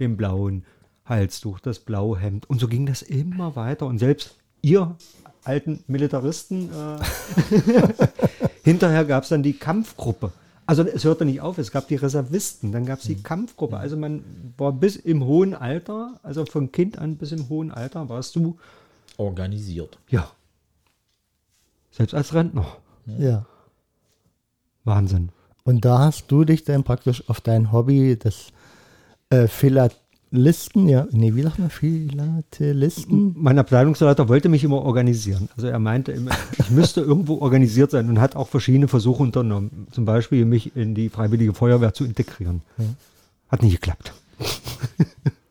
dem 0.00 0.16
blauen 0.16 0.64
Halstuch, 1.04 1.60
das 1.60 1.80
blaue 1.80 2.18
Hemd 2.18 2.48
und 2.48 2.60
so 2.60 2.68
ging 2.68 2.86
das 2.86 3.02
immer 3.02 3.56
weiter 3.56 3.86
und 3.86 3.98
selbst 3.98 4.38
ihr 4.62 4.96
alten 5.48 5.82
Militaristen, 5.86 6.70
äh, 6.70 6.98
hinterher 8.62 9.04
gab 9.04 9.22
es 9.24 9.30
dann 9.30 9.42
die 9.42 9.54
Kampfgruppe. 9.54 10.32
Also 10.66 10.82
es 10.82 11.04
hörte 11.04 11.24
nicht 11.24 11.40
auf, 11.40 11.56
es 11.56 11.70
gab 11.72 11.88
die 11.88 11.94
Reservisten, 11.96 12.72
dann 12.72 12.84
gab 12.84 12.98
es 12.98 13.06
die 13.06 13.22
Kampfgruppe. 13.22 13.78
Also 13.78 13.96
man 13.96 14.22
war 14.58 14.72
bis 14.72 14.96
im 14.96 15.24
hohen 15.24 15.54
Alter, 15.54 16.20
also 16.22 16.44
von 16.44 16.70
Kind 16.70 16.98
an 16.98 17.16
bis 17.16 17.32
im 17.32 17.48
hohen 17.48 17.70
Alter 17.70 18.08
warst 18.10 18.36
du, 18.36 18.58
Organisiert. 19.16 19.98
ja, 20.10 20.30
selbst 21.90 22.14
als 22.14 22.34
Rentner. 22.34 22.66
ja. 23.06 23.46
Wahnsinn. 24.84 25.30
Und 25.64 25.84
da 25.84 25.98
hast 25.98 26.30
du 26.30 26.44
dich 26.44 26.64
dann 26.64 26.82
praktisch 26.84 27.28
auf 27.28 27.40
dein 27.42 27.72
Hobby 27.72 28.18
des 28.18 28.52
äh, 29.30 29.46
Philatelisten, 30.30 30.88
ja, 30.88 31.06
nee, 31.10 31.34
wie 31.34 31.42
sagt 31.42 31.58
man, 31.58 31.70
Philatelisten? 31.70 33.34
Mein 33.38 33.58
Abteilungsleiter 33.58 34.28
wollte 34.28 34.50
mich 34.50 34.62
immer 34.62 34.82
organisieren. 34.82 35.48
Also 35.56 35.68
er 35.68 35.78
meinte 35.78 36.12
immer, 36.12 36.32
ich 36.58 36.70
müsste 36.70 37.00
irgendwo 37.00 37.38
organisiert 37.38 37.92
sein 37.92 38.10
und 38.10 38.20
hat 38.20 38.36
auch 38.36 38.48
verschiedene 38.48 38.88
Versuche 38.88 39.22
unternommen. 39.22 39.86
Zum 39.90 40.04
Beispiel 40.04 40.44
mich 40.44 40.76
in 40.76 40.94
die 40.94 41.08
Freiwillige 41.08 41.54
Feuerwehr 41.54 41.94
zu 41.94 42.04
integrieren. 42.04 42.60
Hat 43.48 43.62
nicht 43.62 43.80
geklappt. 43.80 44.12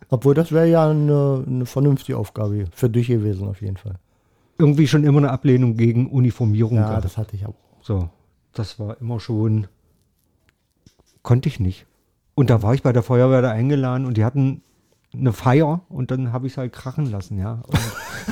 Obwohl 0.10 0.36
das 0.36 0.52
wäre 0.52 0.70
ja 0.70 0.90
eine, 0.90 1.44
eine 1.46 1.66
vernünftige 1.66 2.18
Aufgabe 2.18 2.66
für 2.72 2.90
dich 2.90 3.08
gewesen, 3.08 3.48
auf 3.48 3.62
jeden 3.62 3.78
Fall. 3.78 3.96
Irgendwie 4.60 4.88
schon 4.88 5.04
immer 5.04 5.18
eine 5.18 5.32
Ablehnung 5.32 5.76
gegen 5.76 6.08
Uniformierung. 6.08 6.78
Ja, 6.78 6.90
gehabt. 6.90 7.06
das 7.06 7.18
hatte 7.18 7.36
ich 7.36 7.48
auch. 7.48 7.56
So, 7.82 8.10
das 8.54 8.80
war 8.80 9.02
immer 9.02 9.20
schon, 9.20 9.68
konnte 11.24 11.50
ich 11.50 11.60
nicht. 11.60 11.88
Und 12.36 12.52
da 12.52 12.62
war 12.62 12.76
ich 12.76 12.84
bei 12.84 12.94
der 12.94 13.02
Feuerwehr 13.02 13.42
da 13.42 13.52
eingeladen 13.52 14.06
und 14.06 14.18
die 14.18 14.24
hatten 14.24 14.62
eine 15.20 15.34
Feier 15.34 15.82
und 15.90 16.12
dann 16.12 16.32
habe 16.32 16.48
ich 16.48 16.54
es 16.54 16.58
halt 16.58 16.74
krachen 16.74 17.12
lassen, 17.12 17.40
ja. 17.40 17.64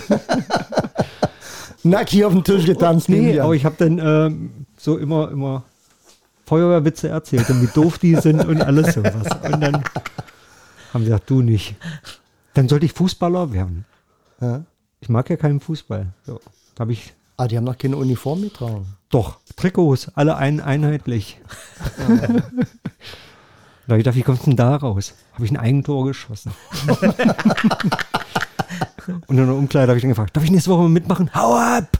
Nack 1.83 2.09
hier 2.09 2.27
auf 2.27 2.33
den 2.33 2.43
Tisch 2.43 2.65
getanzt. 2.65 3.09
nee, 3.09 3.39
aber 3.39 3.53
ich 3.53 3.65
habe 3.65 3.75
dann 3.77 3.99
ähm, 3.99 4.65
so 4.77 4.97
immer, 4.97 5.29
immer 5.29 5.63
Feuerwehrwitze 6.45 7.09
erzählt 7.09 7.49
und 7.49 7.61
wie 7.61 7.67
doof 7.67 7.99
die 7.99 8.15
sind 8.15 8.43
und 8.45 8.61
alles 8.61 8.95
sowas. 8.95 9.27
Und 9.43 9.61
dann 9.61 9.83
haben 10.93 11.03
sie 11.03 11.05
gesagt, 11.05 11.29
du 11.29 11.41
nicht. 11.41 11.75
Dann 12.53 12.67
sollte 12.67 12.85
ich 12.85 12.93
Fußballer 12.93 13.51
werden. 13.53 13.85
Ja. 14.41 14.63
Ich 14.99 15.09
mag 15.09 15.29
ja 15.29 15.35
keinen 15.35 15.59
Fußball. 15.59 16.07
So, 16.25 16.39
habe 16.79 16.93
ich 16.93 17.13
Ah, 17.37 17.47
die 17.47 17.57
haben 17.57 17.65
noch 17.65 17.77
keine 17.77 17.97
Uniform 17.97 18.43
getragen. 18.43 18.85
Doch, 19.09 19.39
Trikots, 19.57 20.09
alle 20.15 20.37
ein, 20.37 20.61
einheitlich. 20.61 21.39
da 23.87 23.93
hab 23.93 23.97
ich 23.97 24.03
gedacht, 24.03 24.15
wie 24.15 24.23
kommst 24.23 24.41
du 24.43 24.45
denn 24.47 24.57
da 24.57 24.75
raus? 24.75 25.13
Habe 25.33 25.45
ich 25.45 25.51
ein 25.51 25.57
Eigentor 25.57 26.05
geschossen. 26.05 26.51
Und 29.27 29.37
in 29.37 29.45
der 29.45 29.55
Umkleide 29.55 29.89
habe 29.89 29.97
ich 29.97 30.01
dann 30.01 30.09
gefragt, 30.09 30.35
darf 30.35 30.43
ich 30.43 30.51
nächste 30.51 30.71
Woche 30.71 30.81
mal 30.81 30.89
mitmachen? 30.89 31.29
Hau 31.35 31.55
ab! 31.55 31.97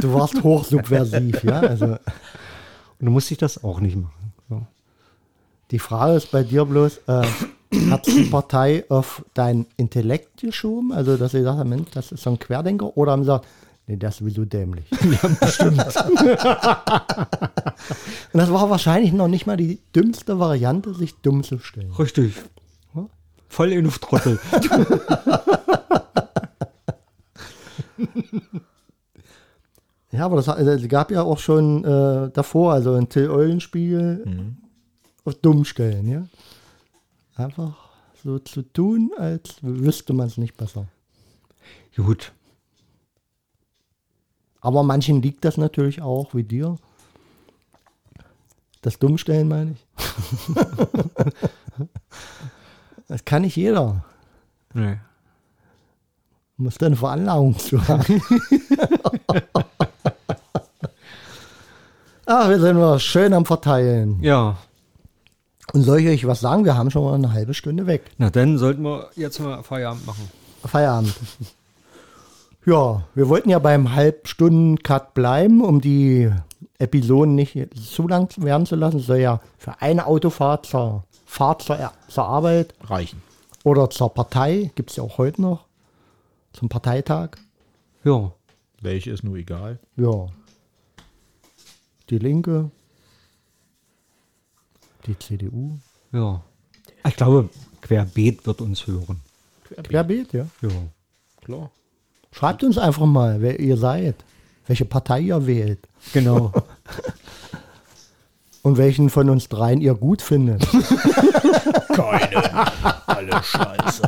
Du 0.00 0.14
warst 0.14 0.40
hochsubversiv, 0.42 1.42
ja. 1.42 1.60
Also 1.60 1.86
Und 1.86 1.98
dann 3.00 3.12
musste 3.12 3.34
ich 3.34 3.38
das 3.38 3.64
auch 3.64 3.80
nicht 3.80 3.96
machen. 3.96 4.32
So. 4.48 4.62
die 5.72 5.78
Frage 5.80 6.14
ist 6.14 6.30
bei 6.30 6.44
dir 6.44 6.64
bloß, 6.64 7.00
äh, 7.08 7.26
hat 7.90 8.06
die 8.06 8.24
Partei 8.24 8.84
auf 8.88 9.24
dein 9.34 9.66
Intellekt 9.76 10.40
geschoben? 10.40 10.92
Also, 10.92 11.16
dass 11.16 11.32
sie 11.32 11.38
gesagt 11.38 11.58
haben, 11.58 11.70
Mensch, 11.70 11.90
das 11.92 12.12
ist 12.12 12.22
so 12.22 12.30
ein 12.30 12.38
Querdenker? 12.38 12.96
Oder 12.96 13.12
haben 13.12 13.22
sie 13.22 13.26
gesagt, 13.26 13.46
nee, 13.86 13.96
der 13.96 14.08
ist 14.10 14.18
sowieso 14.18 14.44
dämlich? 14.44 14.84
Ja, 14.90 15.28
bestimmt. 15.40 15.78
Und 18.32 18.38
das 18.40 18.50
war 18.50 18.70
wahrscheinlich 18.70 19.12
noch 19.12 19.28
nicht 19.28 19.46
mal 19.46 19.56
die 19.56 19.78
dümmste 19.94 20.38
Variante, 20.38 20.94
sich 20.94 21.14
dumm 21.16 21.42
zu 21.44 21.58
stellen. 21.58 21.92
Richtig. 21.92 22.34
Voll 23.48 23.72
in 23.72 23.88
Trottel. 23.90 24.38
Ja, 30.12 30.26
aber 30.26 30.36
das 30.36 30.48
hat- 30.48 30.58
es 30.58 30.88
gab 30.88 31.10
ja 31.10 31.22
auch 31.22 31.38
schon 31.38 31.84
äh, 31.84 32.30
davor, 32.30 32.72
also 32.72 32.94
ein 32.94 33.08
Till 33.08 33.30
Eulenspiegel 33.30 34.22
Mhm. 34.24 34.56
auf 35.24 35.34
dumm 35.34 35.64
stellen, 35.64 36.06
ja. 36.08 36.26
Einfach 37.34 37.74
so 38.22 38.38
zu 38.38 38.62
tun, 38.62 39.10
als 39.18 39.56
wüsste 39.62 40.12
man 40.12 40.28
es 40.28 40.38
nicht 40.38 40.56
besser. 40.56 40.86
Gut. 41.96 42.32
Aber 44.64 44.82
manchen 44.82 45.20
liegt 45.20 45.44
das 45.44 45.58
natürlich 45.58 46.00
auch, 46.00 46.32
wie 46.32 46.42
dir. 46.42 46.76
Das 48.80 48.98
Dummstellen 48.98 49.46
meine 49.46 49.72
ich. 49.72 49.86
das 53.08 53.26
kann 53.26 53.42
nicht 53.42 53.56
jeder. 53.56 54.02
Nee. 54.72 54.96
Muss 56.56 56.78
da 56.78 56.86
eine 56.86 56.96
Veranlagung 56.96 57.58
zu 57.58 57.86
haben. 57.86 58.22
Ach, 62.24 62.48
wir 62.48 62.58
sind 62.58 62.78
wir 62.78 62.98
schön 63.00 63.34
am 63.34 63.44
Verteilen. 63.44 64.22
Ja. 64.22 64.56
Und 65.74 65.82
soll 65.82 65.98
ich 65.98 66.08
euch 66.08 66.26
was 66.26 66.40
sagen? 66.40 66.64
Wir 66.64 66.74
haben 66.74 66.90
schon 66.90 67.04
mal 67.04 67.12
eine 67.12 67.34
halbe 67.34 67.52
Stunde 67.52 67.86
weg. 67.86 68.10
Na 68.16 68.30
dann 68.30 68.56
sollten 68.56 68.82
wir 68.82 69.10
jetzt 69.14 69.40
mal 69.40 69.62
Feierabend 69.62 70.06
machen. 70.06 70.26
Feierabend. 70.64 71.12
Ja, 72.66 73.06
wir 73.14 73.28
wollten 73.28 73.50
ja 73.50 73.58
beim 73.58 73.94
Halbstunden-Cut 73.94 75.12
bleiben, 75.14 75.62
um 75.62 75.80
die 75.80 76.30
Episoden 76.78 77.34
nicht 77.34 77.56
zu 77.78 78.08
lang 78.08 78.32
werden 78.42 78.66
zu 78.66 78.74
lassen. 78.74 78.98
Es 79.00 79.06
soll 79.06 79.18
ja 79.18 79.40
für 79.58 79.80
eine 79.82 80.06
Autofahrt 80.06 80.66
zur 80.66 81.04
Fahrt 81.26 81.62
zur, 81.62 81.92
zur 82.08 82.24
Arbeit 82.24 82.74
Reichen. 82.84 83.22
oder 83.64 83.90
zur 83.90 84.12
Partei, 84.14 84.70
gibt 84.76 84.90
es 84.90 84.96
ja 84.96 85.02
auch 85.02 85.18
heute 85.18 85.42
noch, 85.42 85.66
zum 86.52 86.68
Parteitag. 86.68 87.30
Ja. 88.04 88.32
Welche 88.80 89.10
ist 89.10 89.24
nur 89.24 89.36
egal. 89.36 89.78
Ja. 89.96 90.26
Die 92.10 92.18
Linke, 92.18 92.70
die 95.06 95.18
CDU, 95.18 95.78
Ja. 96.12 96.42
Ich 97.06 97.16
glaube, 97.16 97.48
Querbeet 97.82 98.46
wird 98.46 98.60
uns 98.62 98.86
hören. 98.86 99.20
querbeet, 99.82 100.32
ja. 100.32 100.46
Ja. 100.62 100.68
Klar. 101.42 101.70
Schreibt 102.36 102.64
uns 102.64 102.78
einfach 102.78 103.06
mal, 103.06 103.40
wer 103.40 103.60
ihr 103.60 103.76
seid, 103.76 104.16
welche 104.66 104.84
Partei 104.84 105.20
ihr 105.20 105.46
wählt 105.46 105.78
Genau. 106.12 106.52
und 108.62 108.76
welchen 108.76 109.08
von 109.08 109.30
uns 109.30 109.48
dreien 109.48 109.80
ihr 109.80 109.94
gut 109.94 110.20
findet. 110.20 110.66
Alle 113.06 113.42
Scheiße. 113.42 114.02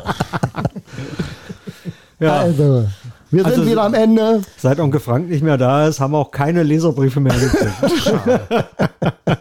ja. 2.19 2.37
Also, 2.39 2.87
wir 3.31 3.43
sind 3.43 3.53
Also- 3.53 3.65
wieder 3.65 3.83
am 3.83 3.93
Ende. 3.93 4.41
Seit 4.57 4.79
Onkel 4.79 4.99
Frank 4.99 5.29
nicht 5.29 5.43
mehr 5.43 5.57
da 5.57 5.87
ist, 5.87 5.99
haben 6.01 6.11
wir 6.13 6.17
auch 6.17 6.31
keine 6.31 6.63
Leserbriefe 6.63 7.19
mehr 7.21 7.33
gekriegt. 7.37 8.11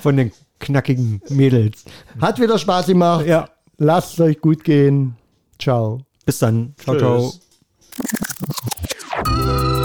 Von 0.00 0.16
den 0.16 0.32
knackigen 0.60 1.20
Mädels. 1.28 1.84
Hat 2.20 2.40
wieder 2.40 2.58
Spaß 2.58 2.86
gemacht. 2.86 3.26
Ja. 3.26 3.48
Lasst 3.78 4.14
es 4.14 4.20
euch 4.20 4.40
gut 4.40 4.64
gehen. 4.64 5.16
Ciao. 5.58 6.00
Bis 6.24 6.38
dann. 6.38 6.74
Ciao, 6.82 6.96
ciao. 6.96 7.18
Tschüss. 7.30 7.40
you 7.98 9.81